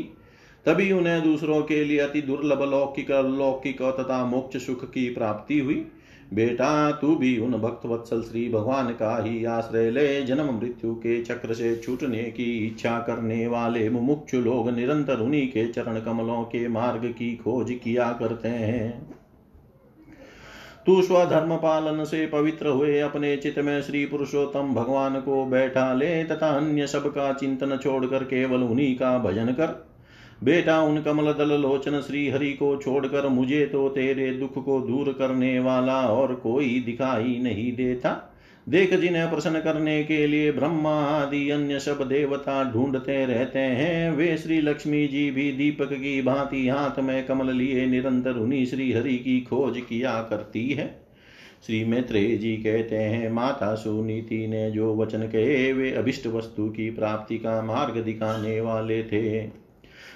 तभी 0.66 0.92
उन्हें 0.92 1.22
दूसरों 1.22 1.62
के 1.62 1.84
लिए 1.84 1.98
अति 1.98 2.22
दुर्लभ, 2.22 2.62
लौकिक 2.62 3.10
लौकिक 3.10 3.82
तथा 3.82 4.24
मोक्ष 4.24 4.66
सुख 4.66 4.84
की 4.84 5.08
प्राप्ति 5.10 5.58
हुई। 5.58 5.86
बेटा, 6.34 6.90
तू 6.90 7.14
भी 7.16 7.38
उन 7.38 7.52
भक्त 7.52 7.86
वत्सल 7.86 8.22
श्री 8.22 8.48
भगवान 8.48 8.88
का 8.88 9.22
ही 9.22 9.44
आश्रय 9.44 9.90
ले। 9.90 10.22
जन्म 10.22 10.52
मृत्यु 10.54 10.94
के 10.94 11.22
चक्र 11.22 11.54
से 11.54 11.76
छूटने 11.76 12.22
की 12.22 12.66
इच्छा 12.66 12.98
करने 12.98 13.46
वाले 13.46 13.90
मुमुक्षु 13.90 14.40
लोग 14.40 14.70
निरंतर 14.70 15.20
उन्हीं 15.20 15.48
के 15.48 15.66
चरण 15.68 16.00
कमलों 16.00 16.42
के 16.42 16.68
मार्ग 16.68 17.06
की 17.18 17.36
खोज 17.36 17.78
किया 17.84 18.12
करते 18.12 18.48
हैं। 18.48 19.16
तू 20.86 21.02
स्वधर्म 21.02 21.56
पालन 21.56 22.04
से 22.04 22.26
पवित्र 22.26 22.68
हुए 22.68 22.98
अपने 23.00 23.36
चित 23.36 23.58
में 23.58 23.82
श्री 23.82 24.06
पुरुषोत्तम 24.06 24.74
भगवान 24.74 25.20
को 25.20 25.44
बैठा 25.46 25.92
ले 25.94 26.24
तथा 26.24 26.48
अन्य 26.48 26.86
सब 26.86 27.06
का 27.06 27.32
चिंतन 27.32 27.76
छोड़कर 27.76 28.24
केवल 28.24 28.62
उन्हीं 28.62 28.94
का 28.96 29.18
भजन 29.18 29.46
कर। 29.46 29.89
बेटा 30.44 30.80
उन 30.82 31.00
कमल 31.02 31.32
दल 31.32 31.52
लोचन 31.60 32.00
श्री 32.00 32.28
हरि 32.30 32.52
को 32.52 32.76
छोड़कर 32.76 33.28
मुझे 33.28 33.66
तो 33.66 33.88
तेरे 33.88 34.30
दुख 34.32 34.64
को 34.64 34.80
दूर 34.80 35.12
करने 35.12 35.58
वाला 35.60 36.00
और 36.08 36.34
कोई 36.34 36.80
दिखाई 36.80 37.38
नहीं 37.42 37.72
देता। 37.76 38.26
देख 38.66 38.94
जिन्हें 38.94 39.30
प्रसन्न 39.30 39.60
करने 39.60 40.02
के 40.04 40.26
लिए 40.26 40.52
ब्रह्मा 40.52 40.94
आदि 41.02 41.50
अन्य 41.50 41.78
सब 41.78 42.02
देवता 42.08 42.62
ढूंढते 42.72 43.24
रहते 43.26 43.58
हैं, 43.58 44.10
वे 44.10 44.36
श्री 44.36 44.60
लक्ष्मी 44.60 45.06
जी 45.06 45.30
भी 45.30 45.50
दीपक 45.52 45.92
की 45.92 46.22
भांति 46.22 46.68
हाथ 46.68 47.00
में 47.00 47.26
कमल 47.26 47.52
लिए 47.52 47.86
निरंतर 47.86 48.32
उन्हीं 48.32 48.66
श्री 48.66 48.92
हरि 48.92 49.16
की 49.16 49.40
खोज 49.40 49.80
किया 49.88 50.20
करती 50.22 50.68
है। 50.70 51.00
श्री 51.66 51.84
मैत्रेय 51.84 52.36
जी 52.36 52.56
कहते 52.56 52.96
हैं, 52.96 53.30
माता 53.32 53.74
सुनीति 53.74 54.46
ने 54.46 54.70
जो 54.70 54.94
वचन 54.96 55.22
कहे, 55.22 55.72
वे 55.72 55.92
अभिष्ट 55.92 56.26
वस्तु 56.26 56.68
की 56.68 56.90
प्राप्ति 56.90 57.38
का 57.38 57.62
मार्ग 57.62 57.98
दिखाने 57.98 58.60
वाले 58.60 59.02
थे। 59.02 59.59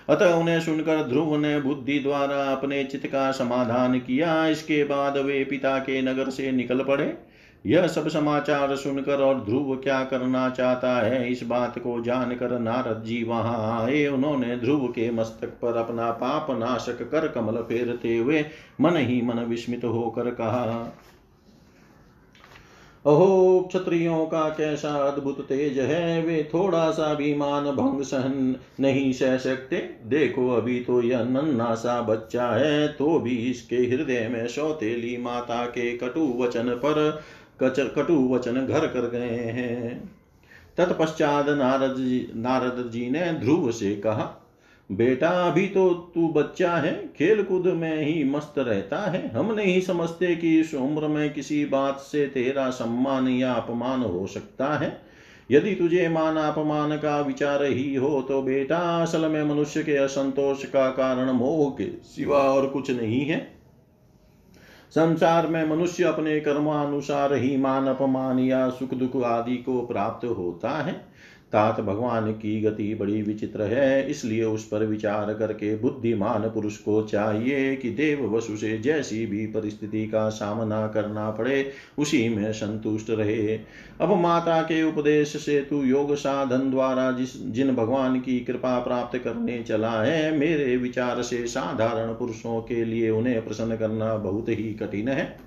अतः 0.08 0.34
उन्हें 0.34 0.60
सुनकर 0.60 1.02
ध्रुव 1.02 1.36
ने 1.36 1.60
बुद्धि 1.60 1.98
द्वारा 1.98 2.36
अपने 2.46 2.84
चित्त 2.84 3.06
का 3.06 3.30
समाधान 3.32 3.98
किया। 3.98 4.46
इसके 4.46 4.84
बाद 4.84 5.16
वे 5.16 5.44
पिता 5.44 5.78
के 5.78 6.02
नगर 6.02 6.30
से 6.30 6.50
निकल 6.52 6.82
पड़े। 6.84 7.14
यह 7.64 7.86
सब 7.86 8.08
समाचार 8.08 8.74
सुनकर 8.76 9.20
और 9.20 9.40
ध्रुव 9.40 9.74
क्या 9.76 10.02
करना 10.04 10.48
चाहता 10.50 10.96
है, 11.00 11.30
इस 11.32 11.42
बात 11.44 11.78
को 11.78 12.00
जानकर 12.00 12.58
नारद 12.58 13.02
जी 13.04 13.22
वहाँ 13.24 13.82
आए। 13.82 14.06
उन्होंने 14.06 14.56
ध्रुव 14.56 14.86
के 14.88 15.10
मस्तक 15.10 15.48
पर 15.62 15.76
अपना 15.76 16.10
पाप 16.10 16.50
नाशक 16.50 17.02
कर 17.10 17.28
कमल 17.28 17.62
फेरते 17.62 18.16
हुए 18.16 18.44
मन 18.80 18.96
ही 18.96 19.20
मन 19.22 19.38
विस्मित 19.40 19.84
होकर 19.84 20.30
कहा 20.30 20.64
अहो, 23.04 23.60
क्षत्रियों 23.60 24.24
का 24.26 24.48
कैसा 24.48 24.88
अद्भुत 24.88 25.40
तेज 25.40 25.78
है, 25.78 26.22
वे 26.22 26.50
थोड़ा 26.54 26.90
सा 26.90 27.12
भी 27.14 27.34
मान 27.34 27.64
भंग 27.64 28.02
सहन 28.02 28.56
नहीं 28.80 29.12
सह 29.12 29.36
सकते। 29.38 29.76
देखो, 30.06 30.48
अभी 30.50 30.78
तो 30.80 31.00
यह 31.02 31.24
नन्ना 31.24 31.74
सा 31.74 32.00
बच्चा 32.02 32.48
है 32.48 32.88
तो 32.88 33.18
भी 33.18 33.36
इसके 33.50 33.76
हृदय 33.76 34.28
में 34.28 34.46
सौतेली 34.48 35.16
माता 35.16 35.64
के 35.66 35.96
कटु 35.96 36.26
वचन 36.38 36.70
पर 36.84 37.22
कटु 37.62 38.14
वचन 38.30 38.66
घर 38.66 38.86
कर 38.86 39.08
गए 39.10 39.36
हैं। 39.52 40.10
तत्पश्चात 40.76 41.48
नारद 41.48 41.96
जी 41.96 42.26
नारद 42.36 42.90
जी 42.90 43.08
ने 43.10 43.32
ध्रुव 43.32 43.70
से 43.70 43.94
कहा 43.96 44.24
बेटा, 44.90 45.28
अभी 45.28 45.66
तो 45.66 45.88
तू 46.14 46.28
बच्चा 46.28 46.70
है 46.72 46.92
खेल 47.16 47.42
कूद 47.42 47.66
में 47.66 48.02
ही 48.02 48.24
मस्त 48.24 48.54
रहता 48.58 48.98
है। 48.98 49.28
हम 49.28 49.52
नहीं 49.54 49.80
समझते 49.80 50.34
कि 50.36 50.60
इस 50.60 50.74
उम्र 50.74 51.08
में 51.08 51.32
किसी 51.32 51.64
बात 51.64 51.96
से 51.96 52.26
तेरा 52.26 52.68
सम्मान 52.70 53.28
या 53.28 53.52
अपमान 53.52 54.00
हो 54.00 54.26
सकता 54.26 54.66
है। 54.78 55.00
यदि 55.50 55.74
तुझे 55.74 56.08
मान 56.08 56.36
अपमान 56.36 56.96
का 56.96 57.20
विचार 57.20 57.64
ही 57.64 57.94
हो 57.94 58.20
तो 58.22 58.42
बेटा, 58.42 58.78
असल 59.02 59.28
में 59.28 59.42
मनुष्य 59.44 59.82
के 59.82 59.96
असंतोष 59.96 60.64
का 60.64 60.88
कारण 60.88 61.30
मोह 61.30 61.70
के 61.70 61.90
सिवा 62.04 62.38
और 62.38 62.66
कुछ 62.66 62.90
नहीं 62.90 63.24
है। 63.24 63.38
संसार 64.90 65.46
में 65.46 65.64
मनुष्य 65.68 66.04
अपने 66.04 66.38
कर्मानुसार 66.40 67.34
ही 67.34 67.56
मान 67.56 67.86
अपमान 67.86 68.38
या 68.38 68.68
सुख 68.68 68.94
दुख 68.94 69.22
आदि 69.22 69.56
को 69.56 69.80
प्राप्त 69.86 70.26
होता 70.26 70.70
है। 70.70 71.13
तात 71.52 71.80
भगवान 71.80 72.30
की 72.32 72.60
गति 72.60 72.94
बड़ी 72.94 73.20
विचित्र 73.22 73.62
है, 73.62 74.10
इसलिए 74.10 74.44
उस 74.44 74.64
पर 74.64 74.84
विचार 74.86 75.32
करके 75.34 75.74
बुद्धिमान 75.76 76.48
पुरुष 76.48 76.76
को 76.76 77.02
चाहिए 77.02 77.76
कि 77.76 77.90
देव 77.90 78.24
वसु 78.36 78.56
से 78.56 78.78
जैसी 78.78 79.24
भी 79.26 79.46
परिस्थिति 79.46 80.06
का 80.06 80.28
सामना 80.28 80.86
करना 80.86 81.30
पड़े, 81.30 81.70
उसी 81.98 82.28
में 82.28 82.52
संतुष्ट 82.52 83.10
रहे। 83.10 83.56
अब 84.00 84.16
माता 84.16 84.60
के 84.62 84.82
उपदेश 84.82 85.36
से 85.36 85.60
तू 85.60 85.82
योग 85.82 86.14
साधन 86.14 86.70
द्वारा 86.70 87.10
जिस, 87.12 87.36
जिन 87.46 87.74
भगवान 87.74 88.20
की 88.20 88.40
कृपा 88.40 88.78
प्राप्त 88.78 89.18
करने 89.18 89.62
चला 89.62 90.02
है, 90.02 90.36
मेरे 90.38 90.76
विचार 90.76 91.22
से 91.22 91.46
साधारण 91.46 92.12
पुरुषों 92.12 92.60
के 92.62 92.84
लिए 92.84 93.10
उन्हें 93.10 93.44
प्रसन्न 93.44 93.76
करना 93.76 94.14
बहुत 94.16 94.48
ही 94.48 94.72
कठिन 94.74 95.08
है। 95.08 95.43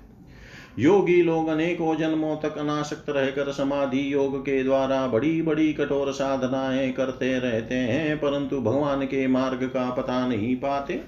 योगी 0.78 1.22
लोग 1.22 1.48
अनेकों 1.48 1.94
जन्मों 1.96 2.36
तक 2.36 2.58
अनासक्त 2.58 3.10
रहकर 3.10 3.52
समाधि 3.52 4.12
योग 4.12 4.40
के 4.40 4.62
द्वारा 4.64 5.06
बड़ी 5.06 5.42
बड़ी 5.42 5.72
कठोर 5.72 6.12
साधनाएँ 6.12 6.92
करते 6.92 7.38
रहते 7.38 7.74
हैं, 7.74 8.16
परंतु 8.16 8.60
भगवान 8.60 9.02
के 9.02 9.26
मार्ग 9.26 9.64
का 9.64 9.90
पता 9.90 10.26
नहीं 10.28 10.56
पाते। 10.56 11.00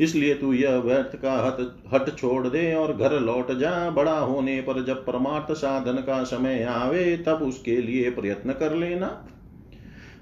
इसलिए 0.00 0.34
तू 0.34 0.52
यह 0.52 0.76
व्यर्थ 0.76 1.16
का 1.16 1.32
हट 1.46 1.82
हट 1.94 2.16
छोड़ 2.18 2.48
दे 2.48 2.74
और 2.74 2.96
घर 2.96 3.20
लौट 3.20 3.52
जा। 3.52 3.90
बड़ा 3.90 4.18
होने 4.18 4.60
पर 4.60 4.84
जब 4.84 5.06
परमार्थ 5.06 5.52
साधन 5.52 5.92
का 5.92 6.22
समय 6.24 6.62
आवे, 6.62 7.16
तब 7.16 7.42
उसके 7.42 7.76
लिए 7.76 8.10
प्रयत्न 8.10 8.52
कर 8.52 8.74
लेना। 8.74 9.28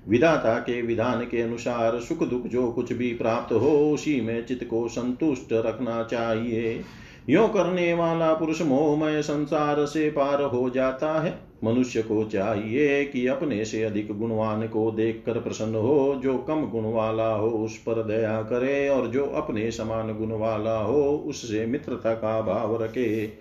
विधाता 0.09 0.55
के 0.59 0.83
विधान 0.83 1.21
के 1.21 1.43
अनुसार 1.43 2.01
सुख 2.01 2.23
दुख 2.29 2.47
जो 2.47 2.71
कुछ 2.73 2.93
भी 2.93 3.14
प्राप्त 3.14 3.53
हो, 3.53 3.90
उसी 3.95 4.21
में 4.21 4.47
चित्त 4.47 4.64
को 4.64 4.88
संतुष्ट 4.88 5.53
रखना 5.53 6.03
चाहिए। 6.03 6.83
यो 7.29 7.49
करने 7.49 7.95
वाला 7.95 8.35
पुरुष 8.35 8.63
मोहमय 8.63 9.23
संसार 9.23 9.87
से 9.87 10.11
पार 10.11 10.43
हो 10.43 10.71
जाता 10.71 11.21
है। 11.21 11.39
मनुष्य 11.65 12.03
को 12.03 12.25
चाहिए 12.25 13.05
कि 13.05 13.27
अपने 13.27 13.65
से 13.65 13.83
अधिक 13.83 14.19
गुणवान 14.19 14.67
को 14.69 14.91
देखकर 14.91 15.41
प्रसन्न 15.41 15.75
हो, 15.75 16.21
जो 16.23 16.39
कम 16.39 16.71
गुण 16.71 16.85
वाला 16.85 17.33
हो 17.33 17.49
उस 17.49 17.77
पर 17.77 18.03
दया 18.03 18.43
करे 18.43 18.89
और 18.89 19.07
जो 19.07 19.25
अपने 19.25 19.71
समान 19.71 20.19
गुण 20.19 20.33
वाला 20.33 20.79
हो 20.79 21.03
उससे 21.27 21.67
मित्रता 21.67 22.15
का 22.15 22.41
भाव 22.41 22.83
रखे। 22.83 23.33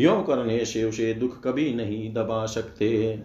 यो 0.00 0.20
करने 0.20 0.64
से 0.64 0.84
उसे 0.84 1.14
दुख 1.14 1.42
कभी 1.44 1.74
नहीं 1.74 2.14
दबा 2.14 2.46
सकते। 2.46 3.18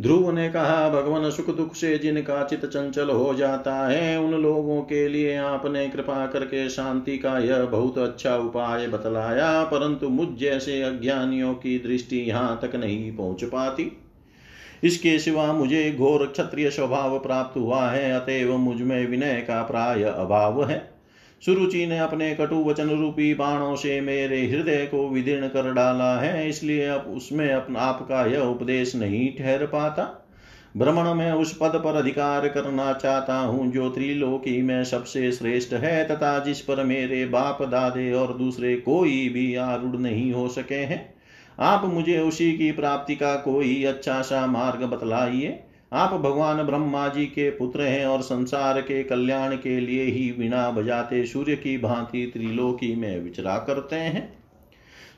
ध्रुव 0.00 0.30
ने 0.30 0.48
कहा, 0.48 0.88
भगवान 0.88 1.30
सुख 1.30 1.56
दुख 1.56 1.74
से 1.74 1.98
जिनका 1.98 2.44
चित 2.44 2.66
चंचल 2.66 3.10
हो 3.10 3.34
जाता 3.34 3.74
है, 3.88 4.20
उन 4.20 4.30
लोगों 4.30 4.82
के 4.82 5.08
लिए 5.08 5.36
आपने 5.36 5.88
कृपा 5.88 6.26
करके 6.26 6.68
शांति 6.68 7.18
का 7.18 7.38
यह 7.38 7.64
बहुत 7.64 7.98
अच्छा 7.98 8.36
उपाय 8.36 8.86
बतलाया, 8.86 9.64
परंतु 9.64 10.08
मुझ 10.08 10.28
जैसे 10.38 10.82
अज्ञानियों 10.82 11.54
की 11.54 11.78
दृष्टि 11.78 12.16
यहाँ 12.16 12.60
तक 12.62 12.76
नहीं 12.76 13.16
पहुँच 13.16 13.44
पाती। 13.44 14.00
इसके 14.84 15.18
सिवा 15.18 15.52
मुझे 15.52 15.92
घोर 15.98 16.26
क्षत्रिय 16.26 16.70
स्वभाव 16.70 17.18
प्राप्त 17.18 17.56
हुआ 17.56 17.90
है, 17.90 18.12
अतएव 18.12 18.56
मुझमें 18.56 19.06
विनय 19.06 19.34
का 19.34 19.62
प्राय 19.62 20.02
अभाव 20.02 20.64
है। 20.64 20.93
सुरुचि 21.44 21.86
ने 21.86 21.98
अपने 21.98 22.34
कटु 22.34 22.56
वचन 22.64 22.90
रूपी 22.90 23.32
बाणों 23.34 23.74
से 23.76 24.00
मेरे 24.00 24.40
हृदय 24.46 24.86
को 24.86 25.08
विदीर्ण 25.08 25.48
कर 25.48 25.72
डाला 25.72 26.18
है, 26.20 26.48
इसलिए 26.48 26.86
अब 26.86 27.12
उसमें 27.16 27.52
अपना 27.52 27.80
आपका 27.80 28.24
यह 28.26 28.40
उपदेश 28.40 28.94
नहीं 28.96 29.28
ठहर 29.36 29.66
पाता। 29.66 30.20
भ्रमण 30.76 31.12
में 31.14 31.32
उस 31.32 31.56
पद 31.56 31.72
पर 31.74 31.94
अधिकार 31.94 32.48
करना 32.48 32.92
चाहता 32.92 33.36
हूँ, 33.36 33.70
जो 33.72 33.88
त्रिलोकी 33.90 34.62
में 34.62 34.84
सबसे 34.84 35.32
श्रेष्ठ 35.32 35.72
है, 35.72 36.04
तथा 36.04 36.38
जिस 36.38 36.60
पर 36.60 36.82
मेरे 36.84 37.24
बाप, 37.26 37.62
दादे 37.62 38.12
और 38.12 38.32
दूसरे 38.38 38.74
कोई 38.76 39.28
भी 39.28 39.54
आरूढ़ 39.54 39.96
नहीं 39.96 40.32
हो 40.32 40.48
सके 40.48 40.74
हैं। 40.74 41.14
आप 41.58 41.84
मुझे 41.84 42.18
उसी 42.18 42.52
की 42.52 42.72
प्राप्ति 42.72 43.14
का 43.14 43.34
कोई 43.34 43.84
अच्छा 43.84 44.20
सा 44.22 44.46
मार्ग 44.46 44.84
बतलाइए। 44.84 45.62
आप 45.92 46.12
भगवान 46.20 46.62
ब्रह्मा 46.62 47.08
जी 47.08 47.26
के 47.26 47.50
पुत्र 47.50 47.82
हैं 47.82 48.06
और 48.06 48.20
संसार 48.22 48.80
के 48.80 49.04
कल्याण 49.04 49.56
के 49.56 49.80
लिए 49.80 50.04
ही 50.04 50.32
बिना 50.32 50.70
बजाते 50.70 51.26
सूर्य 51.26 51.56
की 51.56 51.78
भांति 51.78 52.30
त्रिलोकी 52.34 52.96
में 52.96 53.20
विचरा 53.20 53.58
करते 53.58 53.96
हैं। 53.96 54.44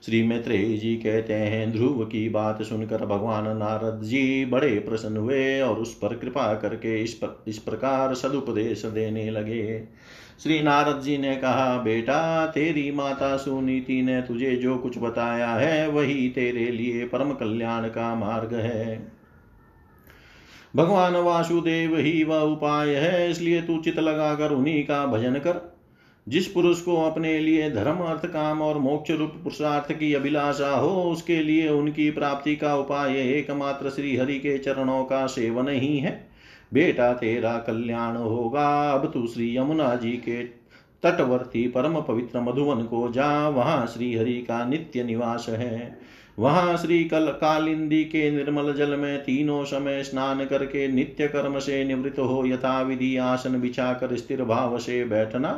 श्री 0.06 0.22
मैत्रेय 0.22 0.76
जी 0.76 0.96
कहते 0.96 1.34
हैं, 1.34 1.72
ध्रुव 1.72 2.04
की 2.04 2.28
बात 2.28 2.62
सुनकर 2.62 3.06
भगवान 3.06 3.56
नारद 3.56 4.00
जी 4.02 4.44
बड़े 4.44 4.78
प्रसन्न 4.78 5.16
हुए 5.16 5.60
और 5.60 5.76
उस 5.76 5.94
पर 5.94 6.16
कृपा 6.16 6.54
करके 6.54 7.02
इस 7.02 7.14
पर, 7.14 7.44
इस 7.48 7.58
प्रकार 7.58 8.14
सदुपदेश 8.14 8.86
देने 8.86 9.30
लगे। 9.30 9.82
श्री 10.42 10.62
नारद 10.62 11.00
जी 11.00 11.18
ने 11.18 11.36
कहा, 11.36 11.82
बेटा, 11.82 12.46
तेरी 12.46 12.90
माता 12.90 13.36
सुनीति 13.36 14.02
ने 14.02 14.22
तुझे 14.22 14.56
जो 14.56 14.78
कुछ 14.78 14.98
बताया 14.98 15.50
है, 15.50 15.88
वही 15.88 16.28
तेरे 16.28 16.70
लिए 16.70 17.04
परम 17.04 17.32
कल्याण 17.32 17.88
का 17.88 18.14
मार्ग 18.14 18.54
है। 18.54 19.15
भगवान 20.76 21.16
वासुदेव 21.16 21.96
ही 21.96 22.24
वह 22.24 22.40
उपाय 22.40 22.88
है, 22.88 23.30
इसलिए 23.30 23.62
तू 23.62 23.78
चित 23.78 23.98
लगाकर 23.98 24.50
उन्हीं 24.50 24.82
का 24.82 25.06
भजन 25.06 25.34
कर। 25.34 25.76
जिस 26.28 26.46
पुरुष 26.46 26.80
को 26.80 26.96
अपने 26.96 27.38
लिए 27.38 27.70
धर्म, 27.70 27.96
अर्थ, 27.96 28.26
काम 28.26 28.62
और 28.62 28.78
मोक्ष 28.78 29.10
रूप 29.10 29.30
पुरुषार्थ 29.30 29.92
की 29.92 30.12
अभिलाषा 30.14 30.70
हो, 30.70 31.02
उसके 31.02 31.42
लिए 31.42 31.68
उनकी 31.68 32.10
प्राप्ति 32.10 32.56
का 32.56 32.76
उपाय 32.76 33.16
एकमात्र 33.16 33.90
श्री 33.90 34.16
हरि 34.16 34.38
के 34.38 34.58
चरणों 34.58 35.04
का 35.04 35.26
सेवन 35.26 35.68
ही 35.68 35.98
है। 35.98 36.28
बेटा 36.74 37.12
तेरा 37.12 37.58
कल्याण 37.58 38.16
होगा, 38.16 38.92
अब 38.92 39.10
तू 39.14 39.26
श्री 39.26 39.56
यमुना 39.56 39.94
जी 39.94 40.12
के 40.12 40.42
तटवर्ती 41.02 41.68
परम 41.68 42.00
पवित्र 42.00 42.40
मधुवन 42.40 42.82
को 42.82 43.12
जा, 43.12 43.48
वहाँ 43.48 43.86
श्री 43.86 44.14
हरि 44.14 44.34
का 44.34 44.64
नित्य 44.64 45.04
निवास 45.04 45.46
है। 45.48 45.98
वहाँ 46.38 46.76
श्री 46.76 47.04
कल 47.04 47.26
कालिंदी 47.32 48.02
के 48.04 48.30
निर्मल 48.30 48.72
जल 48.72 48.96
में 48.96 49.18
तीनों 49.18 49.64
समय 49.64 50.02
स्नान 50.02 50.44
करके 50.44 50.86
नित्य 50.88 51.28
कर्म 51.28 51.58
से 51.58 51.84
निवृत्त 51.84 52.18
हो 52.18 52.44
यथा 52.46 52.80
विधि 52.82 53.16
आसन 53.16 53.60
बिछाकर 53.60 54.16
स्थिर 54.16 54.42
भाव 54.44 54.78
से 54.78 55.04
बैठना, 55.04 55.52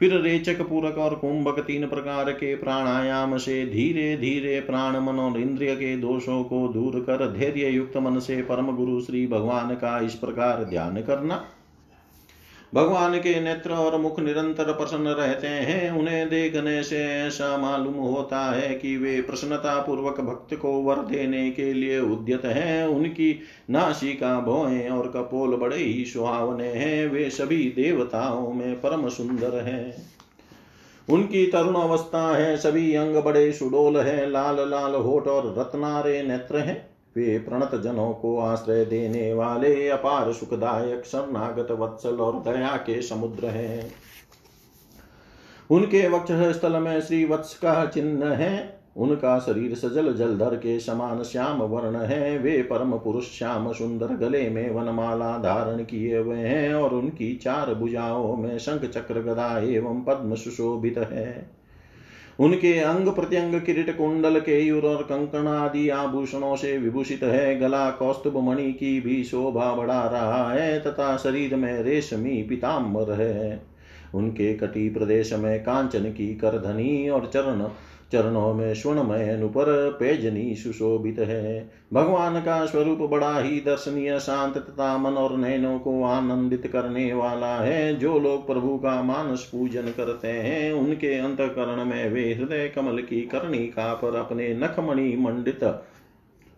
फिर 0.00 0.14
रेचक 0.14 0.60
पूरक 0.62 0.98
और 0.98 1.14
कुंभक 1.14 1.60
तीन 1.60 1.86
प्रकार 1.86 2.30
के 2.32 2.54
प्राणायाम 2.54 3.36
से 3.36 3.64
धीरे 3.66 4.16
धीरे 4.16 4.60
प्राण 4.60 4.96
मन 4.96 5.18
और 5.18 5.40
इंद्रिय 5.40 5.74
के 5.76 5.96
दोषों 5.96 6.42
को 6.44 6.66
दूर 6.68 7.00
कर 7.00 7.26
धैर्य 7.32 7.68
युक्त 7.68 7.96
मन 7.96 8.18
से 8.18 8.40
परम 8.42 8.76
गुरु 8.76 9.00
श्री 9.00 9.26
भगवान 9.26 9.74
का 9.74 9.98
इस 10.00 10.14
प्रकार 10.14 10.64
ध्यान 10.64 11.00
करना। 11.02 11.44
भगवान 12.76 13.18
के 13.18 13.40
नेत्र 13.40 13.70
और 13.70 14.00
मुख 14.00 14.20
निरंतर 14.20 14.64
प्रसन्न 14.64 15.08
रहते 15.08 15.46
हैं। 15.46 15.90
उन्हें 15.90 16.28
देखने 16.28 16.82
से 16.82 17.04
ऐसा 17.04 17.56
मालूम 17.58 17.94
होता 17.94 18.38
है 18.38 18.74
कि 18.74 18.96
वे 18.96 19.20
प्रसन्नता 19.22 19.80
पूर्वक 19.80 20.20
भक्त 20.20 20.54
को 20.54 20.72
वर 20.72 20.96
देने 20.96 21.50
के 21.50 21.72
लिए 21.72 22.00
उद्यत 22.00 22.44
हैं। 22.44 22.86
उनकी 22.86 23.40
नासिका 23.70 24.40
भोए 24.40 24.88
और 24.88 25.08
कपोल 25.08 25.56
बड़े 25.56 25.76
ही 25.76 26.04
सुहावने 26.04 26.68
हैं। 26.68 27.06
वे 27.08 27.30
सभी 27.30 27.72
देवताओं 27.76 28.52
में 28.52 28.80
परम 28.80 29.08
सुंदर 29.08 29.62
हैं। 29.62 29.96
उनकी 31.08 31.46
तरुण 31.46 31.74
अवस्था 31.74 32.36
है। 32.36 32.56
सभी 32.56 32.94
अंग 32.94 33.16
बड़े 33.16 33.52
सुडोल 33.52 33.96
है। 33.96 34.30
लाल 34.30 34.56
लाल 34.70 34.94
होठ 34.94 35.26
और 35.26 35.54
रत्नारे 35.58 36.22
नेत्र 36.22 36.58
हैं। 36.58 36.95
वे 37.16 37.38
प्रणत 37.38 37.74
जनों 37.74 38.12
को 38.12 38.38
आश्रय 38.38 38.84
देने 38.84 39.32
वाले 39.34 39.88
अपार 39.88 40.32
सुखदायक 40.32 41.04
शरणागत 41.04 41.70
वत्सल 41.70 42.16
और 42.16 42.42
दया 42.42 42.76
के 42.76 43.02
समुद्र 43.02 43.46
हैं। 43.46 43.92
उनके 45.70 46.08
वक्ष 46.08 46.58
स्थल 46.58 46.76
में 46.76 47.00
श्री 47.00 47.24
वत्स 47.24 47.58
का 47.58 47.86
चिन्ह 47.86 48.26
है। 48.26 48.76
उनका 48.96 49.38
शरीर 49.38 49.74
सजल 49.74 50.12
जलधर 50.14 50.56
के 50.56 50.80
समान 50.80 51.22
श्याम 51.22 51.62
वर्ण 51.62 51.96
है। 51.96 52.38
वे 52.38 52.62
परम 52.62 52.92
पुरुष 52.98 53.24
श्याम 53.24 53.72
सुंदर 53.72 54.06
गले 54.06 54.50
में 54.50 54.70
वनमाला 54.70 55.36
धारण 55.38 55.84
किए 55.84 56.18
हुए 56.18 56.36
हैं 56.36 56.74
और 56.74 56.94
उनकी 56.94 57.34
चार 57.36 57.74
भुजाओं 57.74 58.36
में 58.36 58.58
शंख 58.58 58.84
चक्र 58.84 59.20
गदा 59.20 59.58
एवं 59.58 60.00
पद्म 60.00 60.34
सुशोभित 60.34 60.98
है। 60.98 61.50
उनके 62.40 62.78
अंग 62.78 63.08
प्रत्यंग 63.08 63.60
किरीट 63.60 63.96
कुंडल 63.98 64.40
केयूर 64.40 64.84
और 64.84 65.02
कंकण 65.02 65.46
आदि 65.46 65.88
आभूषणों 65.88 66.56
से 66.56 66.76
विभूषित 66.78 67.22
है। 67.22 67.58
गला 67.58 67.90
कौस्तुभ 67.90 68.36
मणि 68.36 68.72
की 68.72 69.00
भी 69.00 69.24
शोभा 69.24 69.72
बढ़ा 69.74 70.02
रहा 70.06 70.52
है 70.52 70.80
तथा 70.80 71.16
शरीर 71.16 71.56
में 71.56 71.82
रेशमी 71.82 72.42
पिताम्बर 72.42 73.12
है। 73.12 73.62
उनके 74.14 74.52
कटी 74.54 74.88
प्रदेश 74.88 75.32
में 75.32 75.62
कांचन 75.64 76.04
की 76.04 76.34
करधनी 76.34 77.08
और 77.08 77.30
चरण 77.34 77.68
चरणों 78.12 78.54
में 78.54 78.74
स्वर्णमय 78.74 79.28
अनुपर 79.28 79.96
पेजनी 80.00 80.54
सुशोभित 80.54 81.18
है। 81.18 81.70
भगवान 81.92 82.40
का 82.40 82.66
स्वरूप 82.66 82.98
बड़ा 82.98 83.38
ही 83.38 83.60
दर्शनीय, 83.60 84.18
शांत 84.20 84.58
तथा 84.58 84.98
मन 84.98 85.10
और 85.10 85.36
नयनों 85.36 85.78
को 85.78 86.04
आनंदित 86.04 86.66
करने 86.66 87.12
वाला 87.14 87.56
है। 87.56 87.96
जो 87.96 88.18
लोग 88.18 88.46
प्रभु 88.46 88.78
का 88.78 89.02
मानस 89.02 89.48
पूजन 89.52 89.82
करते 89.82 90.28
हैं, 90.28 90.72
उनके 90.72 91.18
अंतकरण 91.18 91.84
में 91.84 92.10
वे 92.10 92.34
हृदय 92.34 92.68
कमल 92.68 93.02
की 93.02 93.20
कर्णिका 93.20 93.94
पर 93.94 94.16
अपने 94.16 94.54
नखमणि 94.54 95.16
मंडित, 95.16 95.64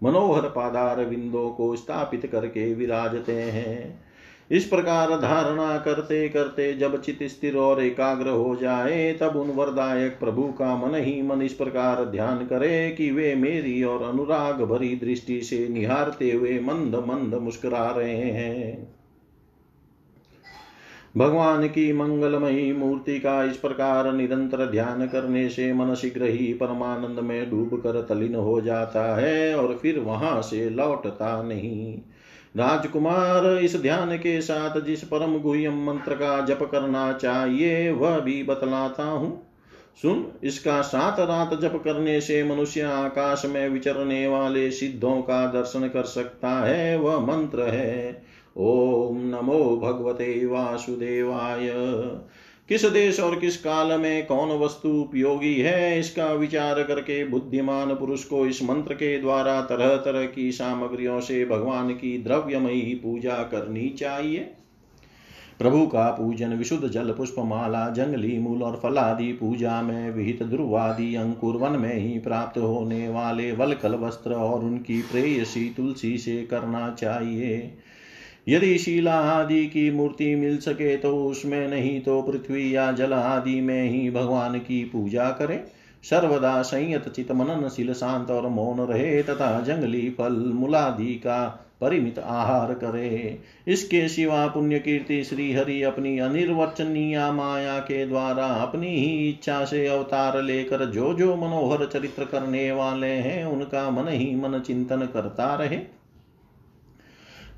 मनोहर 0.02 0.42
पादार 0.42 1.04
बिंदों 1.04 1.50
को 1.50 1.76
स्थापित 1.76 2.26
करके 2.26 2.74
विराजते 2.74 3.32
हैं। 3.32 4.08
इस 4.50 4.64
प्रकार 4.64 5.11
धारणा 5.11 5.78
करते 5.78 6.28
करते 6.28 6.72
जब 6.74 7.00
चित 7.02 7.18
स्थिर 7.22 7.56
और 7.56 7.82
एकाग्र 7.82 8.28
हो 8.28 8.56
जाए, 8.56 9.12
तब 9.12 9.37
उन 9.37 9.50
वरदायक 9.50 10.18
प्रभु 10.20 10.42
का 10.42 10.76
मन 10.76 10.94
ही 10.94 11.22
मन 11.22 11.42
इस 11.42 11.52
प्रकार 11.52 12.04
ध्यान 12.04 12.38
करे 12.46 12.90
कि 12.90 13.11
वे 13.11 13.34
मेरी 13.34 13.82
और 13.84 14.02
अनुराग 14.02 14.62
भरी 14.62 14.96
दृष्टि 14.96 15.40
से 15.42 15.68
निहारते 15.68 16.32
हुए 16.32 16.61
मंद 16.61 16.94
मंद 16.94 17.34
मुस्कुरा 17.34 17.90
रहे 17.90 18.16
हैं। 18.16 18.98
भगवान 21.16 21.68
की 21.68 21.92
मंगलमयी 21.92 22.72
मूर्ति 22.72 23.18
का 23.18 23.44
इस 23.44 23.56
प्रकार 23.56 24.12
निरंतर 24.12 24.70
ध्यान 24.70 25.06
करने 25.06 25.48
से 25.48 25.72
मन 25.72 25.94
शीघ्र 25.94 26.24
ही 26.24 26.52
परमानंद 26.54 27.18
में 27.18 27.50
डूब 27.50 27.80
कर 27.80 28.02
तलीन 28.02 28.34
हो 28.34 28.61
जाता 28.61 29.16
है 29.16 29.54
और 29.54 29.78
फिर 29.82 29.98
वहाँ 29.98 30.42
से 30.42 30.70
लौटता 30.70 31.42
नहीं। 31.42 31.98
राजकुमार, 32.56 33.46
इस 33.46 33.76
ध्यान 33.76 34.16
के 34.16 34.40
साथ 34.40 34.80
जिस 34.80 35.04
परम 35.04 35.38
गुह्यम 35.38 35.87
मंत्र 35.87 36.14
का 36.14 36.40
जप 36.40 36.68
करना 36.72 37.12
चाहिए, 37.12 37.90
वह 37.90 38.20
भी 38.20 38.42
बतलाता 38.42 39.02
हूँ। 39.02 39.42
सुन, 40.02 40.32
इसका 40.42 40.82
सात 40.82 41.20
रात 41.20 41.61
जप 41.61 41.82
करने 41.84 42.20
से 42.20 42.44
मनुष्य 42.44 42.80
आकाश 42.80 43.42
में 43.46 43.68
विचरने 43.68 44.28
वाले 44.28 44.70
सिद्धों 44.70 45.22
का 45.22 45.46
दर्शन 45.46 45.88
कर 45.88 46.02
सकता 46.02 46.48
है, 46.48 46.98
वह 46.98 47.20
मंत्र 47.20 47.62
है। 47.62 48.22
ओम 48.56 49.18
नमो 49.18 49.76
भगवते 49.76 50.46
वासुदेवाय। 50.46 51.68
किस 52.68 52.85
देश 52.85 53.20
और 53.20 53.38
किस 53.38 53.57
काल 53.57 54.00
में 54.00 54.26
कौन 54.26 54.48
वस्तु 54.48 54.88
उपयोगी 54.88 55.54
है? 55.54 56.00
इसका 56.00 56.33
विचार 56.33 56.83
करके 56.83 57.24
बुद्धिमान 57.24 57.94
पुरुष 57.94 58.24
को 58.24 58.46
इस 58.46 58.62
मंत्र 58.62 58.94
के 58.94 59.18
द्वारा 59.18 59.61
तरह 59.61 59.96
तरह 59.96 60.26
की 60.26 60.52
सामग्रियों 60.52 61.20
से 61.20 61.44
भगवान 61.44 61.90
की 61.90 62.18
द्रव्यमयी 62.18 62.94
पूजा 62.94 63.35
करनी 63.35 63.88
चाहिए। 63.88 64.50
प्रभु 65.59 65.87
का 65.87 66.11
पूजन 66.11 66.48
विशुद्ध 66.48 66.88
जल, 66.88 67.12
पुष्पमाला, 67.12 67.88
जंगली 67.88 68.38
मूल 68.38 68.62
और 68.62 68.81
फलादि 68.83 69.33
पूजा 69.33 69.83
में 69.83 70.11
विहित 70.11 70.42
ध्रुवादि 70.42 71.14
अंकुर 71.14 71.57
वन 71.57 71.72
में 71.72 71.94
ही 71.94 72.18
प्राप्त 72.18 72.59
होने 72.59 73.09
वाले 73.09 73.52
वलकल 73.52 73.94
वस्त्र 73.94 74.33
और 74.33 74.61
उनकी 74.61 75.02
प्रेयसी 75.02 75.74
तुलसी 75.76 76.18
से 76.18 76.42
करना 76.42 76.96
चाहिए। 76.98 77.78
यदि 78.48 78.78
शिला 78.78 79.14
आदि 79.14 79.66
की 79.66 79.90
मूर्ति 79.90 80.34
मिल 80.34 80.56
सके 80.58 80.96
तो 80.96 81.14
उसमें 81.24 81.68
नहीं 81.68 82.00
तो 82.00 82.20
पृथ्वी 82.22 82.74
या 82.76 82.90
जल 82.92 83.12
आदि 83.12 83.61
में 83.61 83.90
ही 83.90 84.11
भगवान 84.11 84.58
की 84.58 84.82
पूजा 84.84 85.30
करें। 85.30 85.61
सर्वदा 86.04 86.61
संयत 86.62 87.08
चित 87.08 87.32
मननशील 87.32 87.92
शांत 87.92 88.30
और 88.30 88.48
मौन 88.48 88.80
रहे 88.80 89.22
तथा 89.22 89.61
जंगली 89.61 90.08
फल 90.11 90.37
मूलादि 90.54 91.14
का 91.14 91.64
परिमित 91.80 92.18
आहार 92.18 92.72
करे। 92.74 93.38
इसके 93.68 94.08
सिवा 94.08 94.46
पुण्य 94.46 94.78
कीर्ति 94.78 95.22
श्री 95.24 95.52
हरि 95.52 95.82
अपनी 95.82 96.18
अनिर्वचनीय 96.18 97.18
माया 97.32 97.78
के 97.78 98.04
द्वारा 98.06 98.46
अपनी 98.62 98.88
ही 98.88 99.28
इच्छा 99.28 99.64
से 99.64 99.87
अवतार 99.87 100.42
लेकर 100.42 100.84
जो 100.84 101.12
जो 101.14 101.37
मनोहर 101.37 101.87
चरित्र 101.87 102.24
करने 102.24 102.70
वाले 102.72 103.06
हैं, 103.06 103.44
उनका 103.44 103.90
मन 103.90 104.08
ही 104.08 104.34
मन 104.37 104.58
चिंतन 104.58 105.08
करता 105.12 105.54
रहे। 105.54 105.97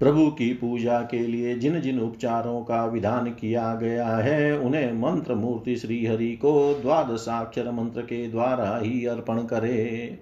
प्रभु 0.01 0.31
की 0.31 0.53
पूजा 0.53 1.01
के 1.01 1.27
लिए 1.27 1.55
जिन 1.55 1.81
जिन 1.81 2.01
उपचारों 2.01 2.61
का 2.61 2.87
विधान 2.87 3.27
किया 3.27 3.75
गया 3.75 4.09
है, 4.09 4.59
उन्हें 4.59 4.93
मंत्र 4.93 5.35
मूर्ति 5.35 5.77
श्री 5.77 6.07
हरि 6.07 6.29
को 6.29 6.79
द्वादशाक्षर 6.83 7.71
मंत्र 7.71 8.03
के 8.03 8.29
द्वारा 8.29 8.81
ही 8.83 9.07
अर्पण 9.07 9.39
करे। 9.39 10.19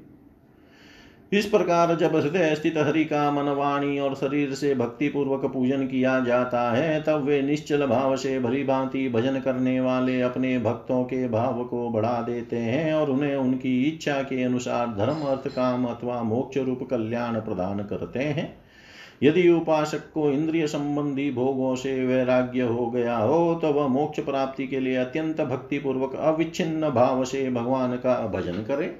इस 1.32 1.46
प्रकार 1.46 1.96
जब 1.96 2.16
हृदय 2.16 2.54
स्थित 2.54 2.74
हरि 2.76 3.04
का 3.04 3.30
मन, 3.30 3.42
वाणी 3.42 3.98
और 3.98 4.14
शरीर 4.14 4.54
से 4.54 4.74
भक्ति 4.74 5.08
पूर्वक 5.08 5.52
पूजन 5.52 5.86
किया 5.86 6.20
जाता 6.20 6.70
है, 6.70 7.02
तब 7.02 7.24
वे 7.24 7.42
निश्चल 7.42 7.86
भाव 7.86 8.16
से 8.16 8.40
भरी 8.40 8.64
भांति 8.64 9.08
भजन 9.08 9.40
करने 9.40 9.80
वाले 9.80 10.20
अपने 10.20 10.58
भक्तों 10.58 11.04
के 11.04 11.28
भाव 11.28 11.64
को 11.64 11.90
बढ़ा 11.90 12.22
देते 12.22 12.56
हैं 12.56 12.94
और 12.94 13.10
उन्हें 13.10 13.36
उनकी 13.36 13.82
इच्छा 13.82 14.22
के 14.22 14.42
अनुसार 14.42 14.86
धर्म, 14.86 15.20
अर्थ, 15.20 15.48
काम 15.48 15.84
अथवा 15.84 16.22
मोक्ष 16.22 16.58
रूप 16.58 16.88
कल्याण 16.90 17.40
प्रदान 17.40 17.78
करते 17.78 18.18
हैं। 18.18 18.67
यदि 19.22 19.48
उपासक 19.50 20.10
को 20.14 20.30
इंद्रिय 20.30 20.66
संबंधी 20.66 21.30
भोगों 21.30 21.74
से 21.76 21.94
वैराग्य 22.06 22.62
हो 22.62 22.86
गया 22.90 23.16
हो 23.16 23.54
तो 23.54 23.72
वह 23.72 23.86
मोक्ष 23.86 24.20
प्राप्ति 24.20 24.66
के 24.66 24.80
लिए 24.80 24.96
अत्यंत 24.96 25.40
भक्ति 25.40 25.78
पूर्वक 25.78 26.14
अविच्छिन्न 26.16 26.90
भाव 26.90 27.24
से 27.24 27.48
भगवान 27.50 27.96
का 27.96 28.16
भजन 28.26 28.62
करे। 28.62 28.94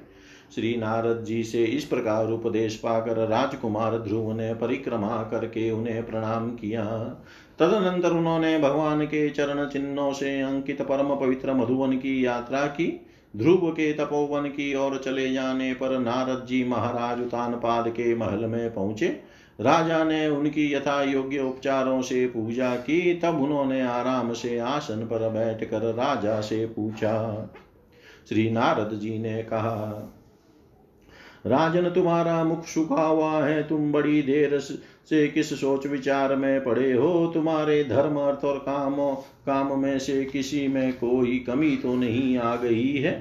श्री 0.55 0.75
नारद 0.77 1.23
जी 1.23 1.43
से 1.43 1.63
इस 1.63 1.83
प्रकार 1.85 2.27
उपदेश 2.27 2.75
पाकर 2.75 3.27
राजकुमार 3.27 3.97
ध्रुव 3.97 4.31
ने 4.33 4.53
परिक्रमा 4.53 5.21
करके 5.23 5.69
उन्हें 5.71 6.05
प्रणाम 6.05 6.49
किया। 6.51 6.85
तदनंतर 7.59 8.11
उन्होंने 8.11 8.57
भगवान 8.59 9.05
के 9.05 9.29
चरण 9.29 9.65
चिन्हों 9.65 10.11
से 10.13 10.39
अंकित 10.41 10.81
परम 10.81 11.15
पवित्र 11.15 11.53
मधुवन 11.53 11.97
की 11.97 12.25
यात्रा 12.25 12.65
की। 12.67 12.87
ध्रुव 13.33 13.69
के 13.71 13.91
तपोवन 13.93 14.47
की 14.49 14.73
ओर 14.75 14.97
चले 14.97 15.31
जाने 15.33 15.73
पर 15.73 15.97
नारद 15.99 16.45
जी 16.45 16.63
महाराज 16.63 17.19
उतान 17.21 17.53
पाद 17.53 17.89
के 17.89 18.13
महल 18.15 18.45
में 18.45 18.73
पहुँचे। 18.73 19.07
राजा 19.59 20.03
ने 20.03 20.27
उनकी 20.27 20.73
यथा 20.73 21.01
योग्य 21.03 21.39
उपचारों 21.39 22.01
से 22.01 22.25
पूजा 22.27 22.75
की, 22.75 23.13
तब 23.13 23.41
उन्होंने 23.41 23.81
आराम 23.81 24.33
से 24.33 24.57
आसन 24.59 25.01
पर 25.01 25.29
बैठकर 25.29 25.81
राजा 25.93 26.39
से 26.41 26.65
पूछा, 26.65 27.49
श्री 28.29 28.49
नारद 28.51 28.93
जी 28.93 29.17
ने 29.19 29.41
कहा, 29.43 29.75
राजन 31.45 31.89
तुम्हारा 31.89 32.43
मुख 32.43 32.65
सुखा 32.65 33.01
हुआ 33.01 33.45
है, 33.45 33.61
तुम 33.63 33.91
बड़ी 33.91 34.21
देर 34.21 34.59
से 34.59 35.27
किस 35.27 35.53
सोच 35.61 35.87
विचार 35.87 36.35
में 36.35 36.63
पड़े 36.63 36.93
हो? 36.93 37.31
तुम्हारे 37.33 37.83
धर्म, 37.83 38.17
अर्थ 38.17 38.45
और 38.45 38.57
काम 38.57 38.95
काम 39.45 39.79
में 39.79 39.99
से 39.99 40.23
किसी 40.25 40.67
में 40.67 40.93
कोई 40.93 41.37
कमी 41.39 41.75
तो 41.75 41.95
नहीं 41.95 42.37
आ 42.37 42.55
गई 42.55 42.91
है? 42.93 43.11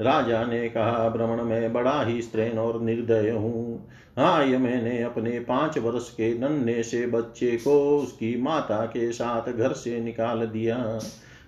राजा 0.00 0.44
ने 0.44 0.68
कहा 0.68 1.08
भ्रमण 1.08 1.42
में 1.44 1.72
बड़ा 1.72 2.02
ही 2.02 2.22
स्त्रीन 2.22 2.58
और 2.58 2.80
निर्दय 2.82 3.30
हूँ। 3.30 3.88
हाँ 4.18 4.44
ये 4.44 4.58
मैंने 4.58 5.02
अपने 5.02 5.38
पाँच 5.40 5.78
वर्ष 5.78 6.10
के 6.10 6.38
नन्हे 6.38 6.82
से 6.82 7.06
बच्चे 7.06 7.56
को 7.56 7.98
उसकी 7.98 8.42
माता 8.42 8.84
के 8.86 9.12
साथ 9.12 9.52
घर 9.52 9.72
से 9.72 10.00
निकाल 10.00 10.46
दिया। 10.46 11.00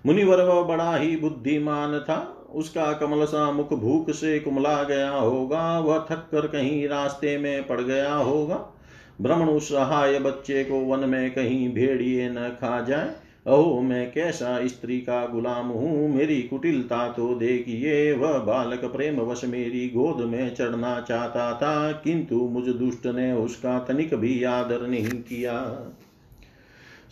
मुनिवर 0.07 0.43
वह 0.43 0.63
बड़ा 0.63 0.97
ही 0.97 1.17
बुद्धिमान 1.17 1.99
था। 2.01 2.47
उसका 2.55 2.93
कमल 2.93 3.25
सा 3.25 3.53
मुख 3.53 3.73
भूख 3.73 4.11
से 4.11 4.39
कुमला 4.41 4.83
गया 4.83 5.11
होगा, 5.11 5.79
वह 5.79 5.99
थक 5.99 6.29
कर 6.33 6.47
कहीं 6.47 6.89
रास्ते 6.89 7.39
में 7.39 7.67
पड़ 7.67 7.81
गया 7.81 8.15
होगा। 8.15 8.73
भ्रमण 9.21 9.59
सहाय 9.59 10.19
बच्चे 10.19 10.65
को 10.65 10.81
वन 10.81 11.09
में 11.09 11.31
कहीं 11.31 11.75
भेड़िए 11.75 12.29
न 12.31 12.35
खा 12.35 12.81
जाए। 12.81 13.11
अहो 13.47 13.81
मैं 13.81 14.13
कैसा 14.13 14.67
स्त्री 14.67 15.01
का 15.01 15.27
गुलाम 15.27 15.67
हूँ? 15.67 16.09
मेरी 16.15 16.43
कुटिलता 16.43 17.09
तो 17.09 17.35
देखिए, 17.35 18.13
वह 18.13 18.39
बालक 18.39 18.85
प्रेम 18.85 19.17
वश 19.21 19.45
मेरी 19.45 19.89
गोद 19.89 20.17
में 20.17 20.55
चढ़ना 20.55 21.01
चाहता 21.01 21.53
था, 21.53 21.93
किंतु 21.93 22.37
मुझ 22.37 22.65
दुष्ट 22.65 23.07
ने 23.07 23.33
उसका 23.33 23.79
तनिक 23.79 24.15
भी 24.15 24.45
आदर 24.45 24.87
नहीं 24.87 25.09
किया। 25.09 25.79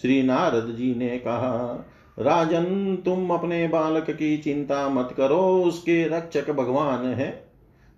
श्री 0.02 0.22
नारद 0.22 0.74
जी 0.76 0.94
ने 0.94 1.18
कहा, 1.18 1.86
राजन, 2.18 2.96
तुम 3.04 3.30
अपने 3.30 3.68
बालक 3.68 4.10
की 4.10 4.36
चिंता 4.36 4.88
मत 4.88 5.14
करो, 5.16 5.62
उसके 5.62 6.08
रक्षक 6.08 6.50
भगवान 6.50 7.06
है। 7.06 7.43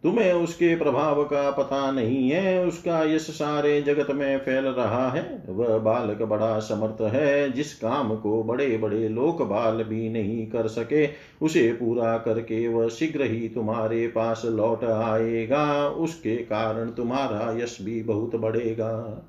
तुम्हें 0.03 0.33
उसके 0.33 0.77
प्रभाव 0.77 1.25
का 1.25 1.51
पता 1.51 1.91
नहीं 1.91 2.31
है, 2.31 2.67
उसका 2.67 3.03
यश 3.03 3.23
सारे 3.23 3.83
जगत 3.83 4.11
में 4.11 4.39
फैल 4.39 4.65
रहा 4.65 5.11
है। 5.11 5.43
वह 5.49 5.79
बालक 5.79 6.23
बड़ा 6.23 6.59
समर्थ 6.59 7.15
है, 7.15 7.53
जिस 7.53 7.75
काम 7.75 8.17
को 8.17 8.43
बड़े 8.43 8.79
बड़े 8.79 9.09
लोक 9.09 9.43
बाल 9.43 9.83
भी 9.83 10.09
नहीं 10.09 10.47
कर 10.47 10.69
सके, 10.69 11.09
उसे 11.43 11.73
पूरा 11.73 12.19
करके 12.19 12.69
वह 12.69 12.89
शीघ्र 12.89 13.23
ही 13.23 13.49
तुम्हारे 13.49 14.09
पास 14.09 14.43
लौट 14.45 14.85
आएगा। 14.85 15.89
उसके 15.89 16.37
कारण 16.37 16.91
तुम्हारा 16.91 17.63
यश 17.63 17.79
भी 17.83 18.03
बहुत 18.03 18.37
बढ़ेगा। 18.37 19.23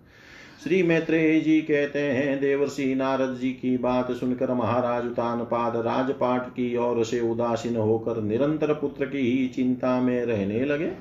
श्री 0.63 0.81
मैत्रेय 0.83 1.39
जी 1.39 1.59
कहते 1.61 1.99
हैं, 1.99 2.39
देवर्षि 2.39 2.95
नारद 2.95 3.35
जी 3.41 3.49
की 3.51 3.77
बात 3.77 4.11
सुनकर 4.11 4.53
महाराज 4.53 5.05
उतान 5.05 5.39
पाद 5.43 5.75
राजपाट 5.77 6.47
की 6.49 6.75
ओर 6.77 7.03
से 7.05 7.19
उदासीन 7.21 7.75
होकर 7.75 8.21
निरंतर 8.21 8.73
पुत्र 8.73 9.05
की 9.05 9.17
ही 9.17 9.47
चिंता 9.47 9.99
में 10.01 10.25
रहने 10.25 10.63
लगे। 10.65 10.91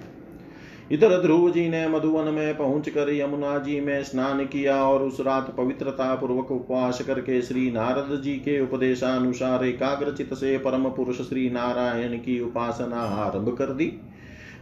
इधर 0.92 1.16
ध्रुव 1.22 1.50
जी 1.50 1.68
ने 1.68 1.86
मधुवन 1.88 2.32
में 2.34 2.56
पहुंचकर 2.56 3.12
यमुना 3.14 3.58
जी 3.58 3.80
में 3.80 4.02
स्नान 4.02 4.44
किया 4.46 4.76
और 4.84 5.02
उस 5.02 5.20
रात 5.20 5.54
पवित्रता 5.56 6.14
पूर्वक 6.14 6.50
उपवास 6.50 7.00
करके 7.02 7.40
श्री 7.42 7.70
नारद 7.70 8.20
जी 8.22 8.34
के 8.34 8.60
उपदेशानुसार 8.60 9.64
एकाग्रचित 9.64 10.34
से 10.34 10.56
परम 10.58 10.88
पुरुष 10.88 11.20
श्री 11.20 11.48
नारायण 11.50 12.16
की 12.18 12.40
उपासना 12.40 13.00
आरंभ 13.24 13.56
कर 13.56 13.72
दी। 13.72 13.92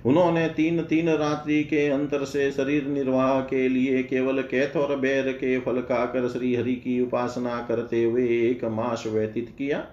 उन्होंने 0.05 0.47
तीन 0.49 0.83
तीन 0.83 1.09
रात्रि 1.09 1.63
के 1.65 1.87
अंतर 1.89 2.25
से 2.25 2.51
शरीर 2.51 2.87
निर्वाह 2.87 3.41
के 3.41 3.69
लिए 3.69 4.03
केवल 4.03 4.43
कैथ 4.43 4.77
और 4.77 4.97
बैर 4.97 5.33
के 5.33 5.59
फल 5.61 5.81
खाकर 5.81 6.29
श्री 6.29 6.55
हरि 6.55 6.75
की 6.75 7.01
उपासना 7.01 7.65
करते 7.69 8.03
हुए 8.05 8.27
एक 8.41 8.65
मास 8.65 9.05
व्यतीत 9.07 9.55
किया। 9.59 9.85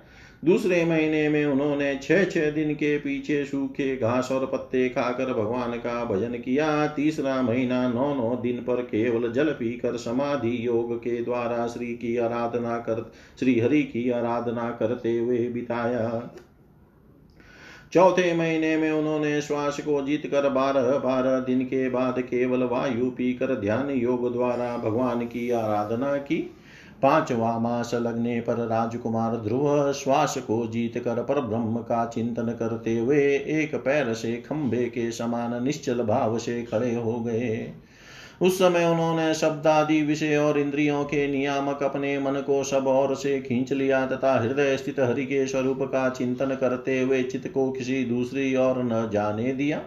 दूसरे 0.45 0.83
महीने 0.85 1.29
में 1.29 1.45
उन्होंने 1.45 1.95
छह 2.03 2.23
छह 2.23 2.49
दिन 2.51 2.73
के 2.73 2.97
पीछे 2.97 3.43
सूखे 3.45 3.95
घास 3.97 4.31
और 4.31 4.45
पत्ते 4.45 4.87
खाकर 4.89 5.33
भगवान 5.33 5.71
का 5.71 6.03
भजन 6.05 6.33
किया। 6.35 6.87
तीसरा 6.87 7.41
महीना 7.41 7.87
नौ 7.89 8.13
नौ 8.15 8.35
दिन 8.35 8.57
पर 8.57 8.81
केवल 8.81 9.31
जल 9.31 9.49
पीकर 9.49 9.97
समाधि 9.97 10.57
योग 10.67 10.95
के 10.97 11.21
द्वारा 11.21 11.67
श्री 11.67 11.93
की 11.95 12.17
आराधना 12.17 12.77
कर 12.77 13.11
श्री 13.39 13.59
हरि 13.59 13.83
की 13.83 14.09
आराधना 14.09 14.69
करते 14.79 15.17
हुए 15.17 15.47
बिताया। 15.49 16.09
चौथे 17.93 18.33
महीने 18.33 18.77
में 18.77 18.91
उन्होंने 18.91 19.41
श्वास 19.41 19.79
को 19.79 20.01
जीत 20.01 20.27
कर 20.27 20.49
बारह 20.49 20.97
बारह 20.97 21.39
दिन 21.39 21.61
के 21.61 21.89
बाद 21.89 22.19
केवल 22.19 22.63
वायु 22.63 23.09
पीकर 23.11 23.55
ध्यान 23.55 23.89
योग 23.89 24.31
द्वारा 24.33 24.77
भगवान 24.77 25.25
की 25.25 25.49
आराधना 25.51 26.15
की। 26.17 26.37
पांचवा 27.01 27.57
मास 27.59 27.93
लगने 27.93 28.39
पर 28.41 28.55
राजकुमार 28.67 29.35
ध्रुव 29.35 29.91
श्वास 29.93 30.37
को 30.37 30.65
जीत 30.67 30.97
कर 30.97 31.21
पर 31.23 31.41
ब्रह्म 31.41 31.77
का 31.77 32.05
चिंतन 32.05 32.55
करते 32.59 32.97
हुए 32.97 33.21
एक 33.35 33.75
पैर 33.75 34.13
से 34.13 34.35
खंभे 34.37 34.85
के 34.85 35.11
समान 35.11 35.63
निश्चल 35.63 36.03
भाव 36.03 36.37
से 36.37 36.61
खड़े 36.63 36.95
हो 36.95 37.19
गए। 37.19 37.73
उस 38.41 38.55
समय 38.55 38.85
उन्होंने 38.85 39.33
शब्द 39.33 39.67
आदि 39.67 40.01
विषय 40.01 40.35
और 40.35 40.59
इंद्रियों 40.59 41.03
के 41.03 41.27
नियामक 41.27 41.83
अपने 41.83 42.19
मन 42.19 42.41
को 42.41 42.63
सब 42.63 42.87
और 42.87 43.15
से 43.15 43.39
खींच 43.41 43.73
लिया 43.73 44.05
तथा 44.05 44.33
हृदय 44.41 44.77
स्थित 44.77 44.99
हरि 44.99 45.25
के 45.25 45.47
स्वरूप 45.47 45.81
का 45.81 46.09
चिंतन 46.09 46.55
करते 46.55 46.99
हुए 47.01 47.23
चित्त 47.23 47.47
को 47.47 47.71
किसी 47.71 48.03
दूसरी 48.05 48.55
ओर 48.55 48.83
न 48.83 49.09
जाने 49.13 49.51
दिया। 49.51 49.81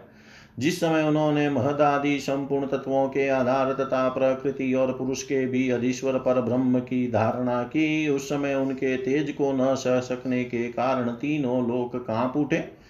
जिस 0.58 0.80
समय 0.80 1.02
उन्होंने 1.02 1.50
महदादि 1.50 2.18
संपूर्ण 2.20 2.66
तत्वों 2.66 3.08
के 3.08 3.28
आधार 3.28 3.72
तथा 3.72 4.08
प्रकृति 4.08 4.72
और 4.74 4.92
पुरुष 4.92 5.22
के 5.22 5.46
भी 5.46 5.70
अधीश्वर 5.70 6.18
पर 6.18 6.40
ब्रह्म 6.40 6.80
की 6.80 7.10
धारणा 7.10 7.62
की, 7.62 8.08
उस 8.08 8.28
समय 8.28 8.54
उनके 8.54 8.96
तेज 8.96 9.30
को 9.30 9.52
न 9.52 9.74
सह 9.74 10.00
सकने 10.00 10.44
के 10.44 10.68
कारण 10.68 11.10
तीनों 11.10 11.68
लोक 11.68 11.96
काँप 11.96 12.36
उठे। 12.36 12.83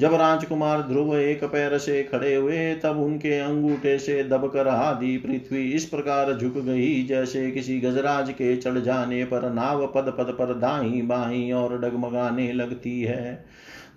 जब 0.00 0.14
राजकुमार 0.14 0.82
ध्रुव 0.82 1.16
एक 1.18 1.44
पैर 1.44 1.78
से 1.78 2.02
खड़े 2.02 2.34
हुए, 2.34 2.74
तब 2.74 2.98
उनके 2.98 3.38
अंगूठे 3.38 3.98
से 3.98 4.24
दबकर 4.24 4.68
आदि 4.68 5.16
पृथ्वी 5.16 5.62
इस 5.72 5.84
प्रकार 5.84 6.32
झुक 6.38 6.58
गई, 6.58 7.02
जैसे 7.02 7.50
किसी 7.50 7.80
गजराज 7.80 8.30
के 8.30 8.56
चढ़ 8.56 8.78
जाने 8.78 9.24
पर 9.24 9.52
नाव 9.52 9.86
पद 9.86 10.14
पद 10.18 10.36
पर 10.38 10.54
दाई 10.54 11.02
बाई 11.02 11.50
और 11.50 11.78
डगमगाने 11.80 12.52
लगती 12.52 13.02
है। 13.02 13.44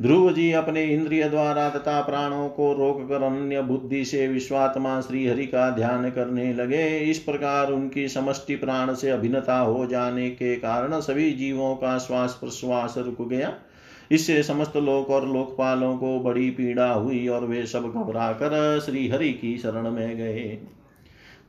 ध्रुव 0.02 0.32
जी 0.34 0.52
अपने 0.52 0.84
इंद्रिय 0.84 1.30
द्वारा 1.30 1.70
तथा 1.70 2.02
प्राणों 2.02 2.50
को 2.50 2.74
रोक 2.74 3.10
कर 3.10 3.24
अन्य 3.24 3.62
बुद्धि 3.62 4.06
से 4.06 4.28
विश्वात्मा 4.28 5.02
श्री 5.02 5.28
हरि 5.28 5.46
का 5.46 5.70
ध्यान 5.70 6.10
करने 6.10 6.54
लगे। 6.54 6.98
इस 7.00 7.20
प्रकार 7.20 7.72
उनकी 7.72 8.08
समष्टि 8.08 8.56
प्राण 8.56 8.94
से 8.94 9.10
अभिन्नता 9.10 9.58
हो 9.58 9.86
जाने 9.86 10.30
के 10.30 10.56
कारण 10.56 11.00
सभी 11.00 11.32
जीवों 11.32 11.76
का 11.76 11.98
श्वास 11.98 12.38
प्रश्वास 12.42 12.96
रुक 12.98 13.28
गया। 13.30 13.54
इससे 14.12 14.44
समस्त 14.44 14.78
लोक 14.78 15.10
और 15.10 15.28
लोकपालों 15.28 15.98
को 15.98 16.20
बड़ी 16.20 16.50
पीड़ा 16.50 16.92
हुई 16.92 17.28
और 17.28 17.46
वे 17.46 17.66
सब 17.66 17.92
घबरा 17.92 18.32
कर 18.32 18.80
श्रीहरि 18.86 19.30
की 19.30 19.58
शरण 19.58 19.92
में 19.92 20.18
गए। 20.18 20.58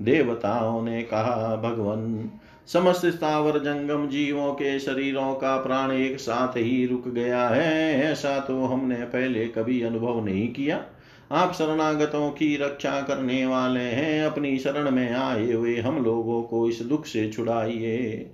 देवताओं 0.03 0.83
ने 0.83 1.03
कहा, 1.03 1.57
भगवान, 1.57 2.31
समस्त 2.67 3.07
स्थावर 3.07 3.59
जंगम 3.59 4.09
जीवों 4.09 4.53
के 4.53 4.79
शरीरों 4.79 5.35
का 5.35 5.57
प्राण 5.57 5.93
एक 5.93 6.21
साथ 6.21 6.57
ही 6.57 6.87
रुक 6.87 7.09
गया 7.09 7.49
है। 7.49 8.01
ऐसा 8.03 8.39
तो 8.39 8.65
हमने 8.65 8.97
पहले 8.97 9.45
कभी 9.47 9.83
अनुभव 9.83 10.25
नहीं 10.25 10.49
किया। 10.49 10.85
आप 11.33 11.53
शरणागतों 11.53 12.31
की 12.31 12.57
रक्षा 12.57 13.01
करने 13.01 13.47
वाले 13.47 13.81
हैं। 13.81 14.25
अपनी 14.25 14.59
शरण 14.59 14.91
में 14.91 15.13
आए 15.13 15.53
हुए 15.53 15.77
हम 15.77 16.05
लोगों 16.05 16.43
को 16.43 16.69
इस 16.69 16.83
दुख 16.83 17.07
से 17.07 17.29
छुड़ाइए। 17.29 18.31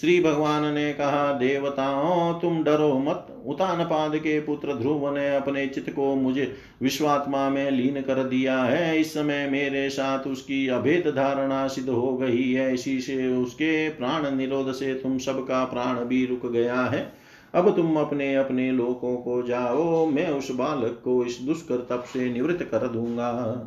श्री 0.00 0.20
भगवान 0.20 0.74
ने 0.74 0.92
कहा, 0.92 1.32
देवताओं, 1.32 2.40
तुम 2.40 2.64
डरो 2.64 2.98
मत। 2.98 3.42
उतान 3.46 3.84
पाद 3.84 4.16
के 4.16 4.40
पुत्र 4.40 4.74
ध्रुव 4.74 5.14
ने 5.14 5.36
अपने 5.36 5.66
चित्त 5.66 5.90
को 5.90 6.14
मुझे 6.14 6.54
विश्वात्मा 6.82 7.50
में 7.50 7.70
लीन 7.70 8.00
कर 8.02 8.24
दिया 8.24 8.62
है। 8.62 9.00
इस 9.00 9.14
समय 9.14 9.48
मेरे 9.50 9.90
साथ 9.90 10.26
उसकी 10.26 10.68
अभेद 10.68 11.08
धारणा 11.16 11.66
सिद्ध 11.68 11.88
हो 11.88 12.16
गई 12.16 12.52
है। 12.52 12.74
इसी 12.74 13.00
से 13.00 13.36
उसके 13.36 13.88
प्राण 13.88 14.36
निरोध 14.36 14.72
से 14.72 14.94
तुम 14.94 15.18
सबका 15.18 15.64
प्राण 15.64 16.04
भी 16.04 16.26
रुक 16.26 16.52
गया 16.52 16.80
है। 16.80 17.12
अब 17.54 17.76
तुम 17.76 17.96
अपने 17.96 18.34
अपने 18.34 18.72
लोकों 18.72 19.16
को 19.16 19.42
जाओ। 19.42 20.06
मैं 20.06 20.28
उस 20.28 20.50
बालक 20.50 21.00
को 21.04 21.24
इस 21.24 21.38
दुष्कर 21.40 21.76
तप 21.76 22.04
से 22.04 22.30
निवृत्त 22.30 22.62
कर 22.62 22.88
दूँगा। 22.88 23.58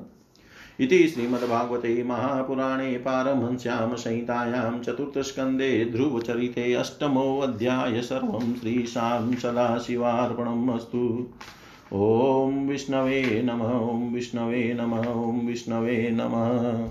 इति 0.81 1.07
श्रीमद्भागवते 1.07 2.03
महापुराणे 2.03 2.97
पारमहंस्यां 2.97 3.95
संहितायां 3.95 4.79
चतुर्थस्कन्धे 4.79 5.85
ध्रुवचरिते 5.85 6.73
अष्टमोऽध्याय 6.73 8.01
सर्वं 8.01 8.55
श्रीशां 8.55 9.35
सदाशिवार्पणम् 9.35 10.69
अस्तु। 10.69 11.27
ॐ 11.93 12.67
विष्णवे 12.67 13.41
नमः, 13.45 13.71
ॐ 13.73 14.13
विष्णवे 14.13 14.73
नमः, 14.73 15.09
ॐ 15.11 15.47
विष्णवे 15.47 16.09
नमः। 16.11 16.89